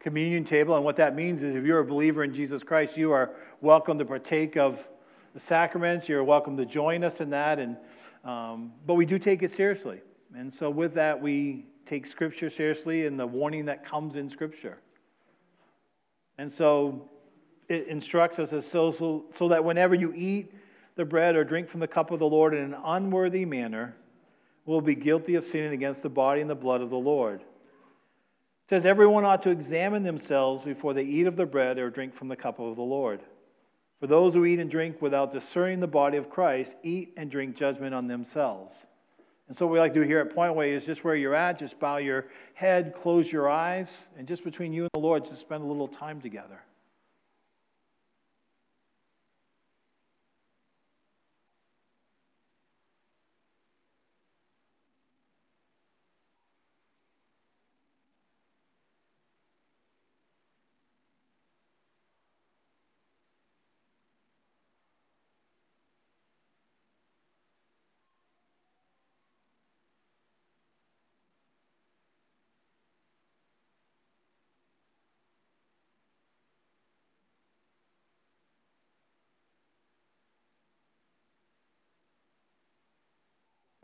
communion 0.00 0.44
table, 0.44 0.76
and 0.76 0.84
what 0.86 0.96
that 0.96 1.14
means 1.14 1.42
is 1.42 1.54
if 1.54 1.64
you're 1.64 1.80
a 1.80 1.84
believer 1.84 2.24
in 2.24 2.32
Jesus 2.32 2.62
Christ, 2.62 2.96
you 2.96 3.12
are 3.12 3.32
welcome 3.60 3.98
to 3.98 4.06
partake 4.06 4.56
of 4.56 4.78
the 5.34 5.40
sacraments. 5.40 6.08
You're 6.08 6.24
welcome 6.24 6.56
to 6.56 6.64
join 6.64 7.04
us 7.04 7.20
in 7.20 7.30
that, 7.30 7.58
and 7.58 7.76
um, 8.24 8.72
but 8.86 8.94
we 8.94 9.04
do 9.04 9.18
take 9.18 9.42
it 9.42 9.50
seriously. 9.50 10.00
And 10.36 10.52
so, 10.52 10.70
with 10.70 10.94
that, 10.94 11.20
we 11.20 11.66
take 11.86 12.06
Scripture 12.06 12.48
seriously 12.50 13.06
and 13.06 13.20
the 13.20 13.26
warning 13.26 13.66
that 13.66 13.84
comes 13.84 14.16
in 14.16 14.28
Scripture. 14.28 14.78
And 16.38 16.50
so 16.50 17.08
it 17.68 17.88
instructs 17.88 18.38
us 18.38 18.52
as 18.52 18.66
so, 18.66 18.92
so, 18.92 19.26
so 19.36 19.48
that 19.48 19.64
whenever 19.64 19.94
you 19.94 20.12
eat 20.14 20.52
the 20.96 21.04
bread 21.04 21.36
or 21.36 21.44
drink 21.44 21.68
from 21.68 21.80
the 21.80 21.88
cup 21.88 22.10
of 22.10 22.18
the 22.18 22.26
Lord 22.26 22.54
in 22.54 22.62
an 22.62 22.76
unworthy 22.84 23.44
manner, 23.44 23.96
will 24.66 24.80
be 24.80 24.94
guilty 24.94 25.34
of 25.34 25.44
sinning 25.44 25.72
against 25.72 26.02
the 26.02 26.08
body 26.08 26.40
and 26.40 26.48
the 26.48 26.54
blood 26.54 26.80
of 26.80 26.90
the 26.90 26.96
Lord. 26.96 27.40
It 27.40 28.70
says, 28.70 28.86
Everyone 28.86 29.24
ought 29.24 29.42
to 29.42 29.50
examine 29.50 30.02
themselves 30.02 30.64
before 30.64 30.94
they 30.94 31.02
eat 31.02 31.26
of 31.26 31.36
the 31.36 31.44
bread 31.44 31.78
or 31.78 31.90
drink 31.90 32.14
from 32.14 32.28
the 32.28 32.36
cup 32.36 32.58
of 32.58 32.76
the 32.76 32.82
Lord. 32.82 33.20
For 34.04 34.08
those 34.08 34.34
who 34.34 34.44
eat 34.44 34.58
and 34.58 34.70
drink 34.70 35.00
without 35.00 35.32
discerning 35.32 35.80
the 35.80 35.86
body 35.86 36.18
of 36.18 36.28
Christ 36.28 36.76
eat 36.82 37.14
and 37.16 37.30
drink 37.30 37.56
judgment 37.56 37.94
on 37.94 38.06
themselves. 38.06 38.76
And 39.48 39.56
so, 39.56 39.64
what 39.64 39.72
we 39.72 39.78
like 39.78 39.94
to 39.94 40.00
do 40.00 40.06
here 40.06 40.20
at 40.20 40.36
Pointway 40.36 40.76
is 40.76 40.84
just 40.84 41.04
where 41.04 41.16
you're 41.16 41.34
at, 41.34 41.58
just 41.58 41.80
bow 41.80 41.96
your 41.96 42.26
head, 42.52 42.92
close 42.94 43.32
your 43.32 43.48
eyes, 43.48 44.08
and 44.18 44.28
just 44.28 44.44
between 44.44 44.74
you 44.74 44.82
and 44.82 44.90
the 44.92 45.00
Lord, 45.00 45.24
just 45.24 45.40
spend 45.40 45.62
a 45.62 45.66
little 45.66 45.88
time 45.88 46.20
together. 46.20 46.60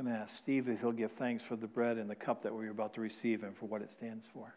I'm 0.01 0.07
going 0.07 0.17
to 0.17 0.23
ask 0.23 0.39
Steve 0.39 0.67
if 0.71 0.81
he'll 0.81 0.93
give 0.93 1.13
thanks 1.13 1.45
for 1.47 1.57
the 1.57 1.67
bread 1.67 1.99
and 1.99 2.09
the 2.09 2.15
cup 2.15 2.43
that 2.45 2.55
we 2.55 2.67
are 2.67 2.71
about 2.71 2.95
to 2.95 3.03
receive 3.03 3.43
and 3.43 3.55
for 3.55 3.67
what 3.67 3.83
it 3.83 3.93
stands 3.93 4.25
for. 4.33 4.55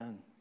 Amen. 0.00 0.37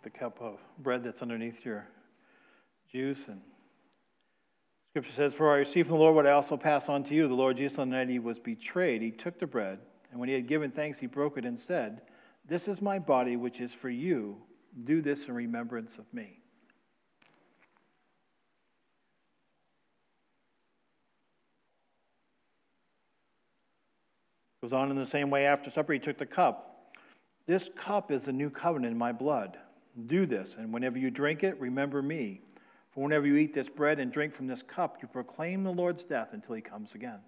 Take 0.00 0.12
the 0.12 0.18
cup 0.18 0.40
of 0.40 0.58
bread 0.78 1.04
that's 1.04 1.22
underneath 1.22 1.64
your 1.64 1.86
juice. 2.90 3.28
And 3.28 3.40
Scripture 4.90 5.12
says, 5.12 5.34
For 5.34 5.52
I 5.52 5.58
received 5.58 5.88
from 5.88 5.98
the 5.98 6.02
Lord 6.02 6.14
what 6.14 6.26
I 6.26 6.32
also 6.32 6.56
pass 6.56 6.88
on 6.88 7.04
to 7.04 7.14
you. 7.14 7.28
The 7.28 7.34
Lord 7.34 7.56
Jesus, 7.56 7.78
on 7.78 7.90
the 7.90 7.96
night 7.96 8.08
he 8.08 8.18
was 8.18 8.38
betrayed, 8.38 9.02
he 9.02 9.10
took 9.10 9.38
the 9.38 9.46
bread, 9.46 9.78
and 10.10 10.18
when 10.20 10.28
he 10.28 10.34
had 10.34 10.46
given 10.46 10.70
thanks, 10.70 10.98
he 10.98 11.06
broke 11.06 11.38
it 11.38 11.44
and 11.44 11.58
said, 11.58 12.02
This 12.48 12.68
is 12.68 12.80
my 12.80 12.98
body, 12.98 13.36
which 13.36 13.60
is 13.60 13.72
for 13.72 13.90
you. 13.90 14.36
Do 14.84 15.02
this 15.02 15.24
in 15.24 15.34
remembrance 15.34 15.98
of 15.98 16.04
me. 16.12 16.38
Goes 24.62 24.72
on 24.72 24.90
in 24.90 24.96
the 24.96 25.06
same 25.06 25.30
way 25.30 25.46
after 25.46 25.70
supper, 25.70 25.92
he 25.92 25.98
took 25.98 26.18
the 26.18 26.26
cup. 26.26 26.92
This 27.46 27.68
cup 27.76 28.12
is 28.12 28.26
the 28.26 28.32
new 28.32 28.50
covenant 28.50 28.92
in 28.92 28.98
my 28.98 29.10
blood. 29.10 29.58
Do 30.06 30.26
this, 30.26 30.56
and 30.58 30.72
whenever 30.72 30.98
you 30.98 31.10
drink 31.10 31.44
it, 31.44 31.60
remember 31.60 32.02
me. 32.02 32.40
For 32.92 33.04
whenever 33.04 33.26
you 33.26 33.36
eat 33.36 33.54
this 33.54 33.68
bread 33.68 34.00
and 34.00 34.12
drink 34.12 34.34
from 34.34 34.46
this 34.46 34.62
cup, 34.62 34.98
you 35.00 35.08
proclaim 35.08 35.62
the 35.62 35.70
Lord's 35.70 36.04
death 36.04 36.28
until 36.32 36.54
he 36.54 36.62
comes 36.62 36.94
again. 36.94 37.20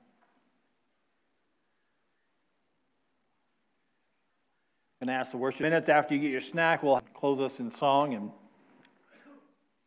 And 5.00 5.10
ask 5.10 5.32
the 5.32 5.36
worship 5.36 5.62
minutes 5.62 5.88
after 5.88 6.14
you 6.14 6.20
get 6.20 6.30
your 6.30 6.40
snack, 6.40 6.82
we'll 6.82 7.00
close 7.14 7.40
us 7.40 7.58
in 7.58 7.70
song. 7.70 8.14
And 8.14 8.30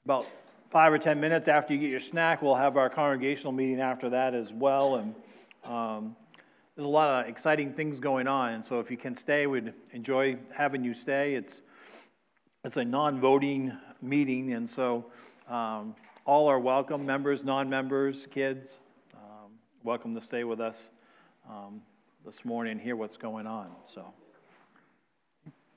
about 0.04 0.26
five 0.72 0.92
or 0.92 0.98
ten 0.98 1.20
minutes 1.20 1.48
after 1.48 1.74
you 1.74 1.80
get 1.80 1.90
your 1.90 2.02
snack, 2.02 2.42
we'll 2.42 2.56
have 2.56 2.76
our 2.76 2.90
congregational 2.90 3.54
meeting 3.54 3.80
after 3.80 4.10
that 4.10 4.34
as 4.34 4.52
well. 4.52 4.96
And 4.96 5.16
um, 5.64 6.16
there's 6.76 6.86
a 6.86 6.90
lot 6.90 7.24
of 7.24 7.30
exciting 7.30 7.74
things 7.74 8.00
going 8.00 8.28
on. 8.28 8.54
And 8.54 8.64
so 8.64 8.80
if 8.80 8.92
you 8.92 8.98
can 8.98 9.16
stay, 9.16 9.48
we'd 9.48 9.74
enjoy 9.94 10.38
having 10.54 10.84
you 10.84 10.94
stay. 10.94 11.36
It's, 11.36 11.62
it's 12.66 12.78
a 12.78 12.84
non 12.84 13.22
voting 13.22 13.72
meeting. 14.02 14.54
And 14.54 14.68
so 14.68 15.06
um, 15.48 15.96
all 16.26 16.48
are 16.48 16.60
welcome 16.60 17.06
members, 17.06 17.44
non 17.44 17.70
members, 17.70 18.28
kids. 18.32 18.80
Um, 19.14 19.52
welcome 19.84 20.16
to 20.16 20.22
stay 20.22 20.44
with 20.44 20.60
us 20.60 20.90
um, 21.48 21.82
this 22.26 22.44
morning 22.44 22.72
and 22.72 22.82
hear 22.82 22.96
what's 22.96 23.18
going 23.18 23.46
on. 23.46 23.68
So. 23.86 24.12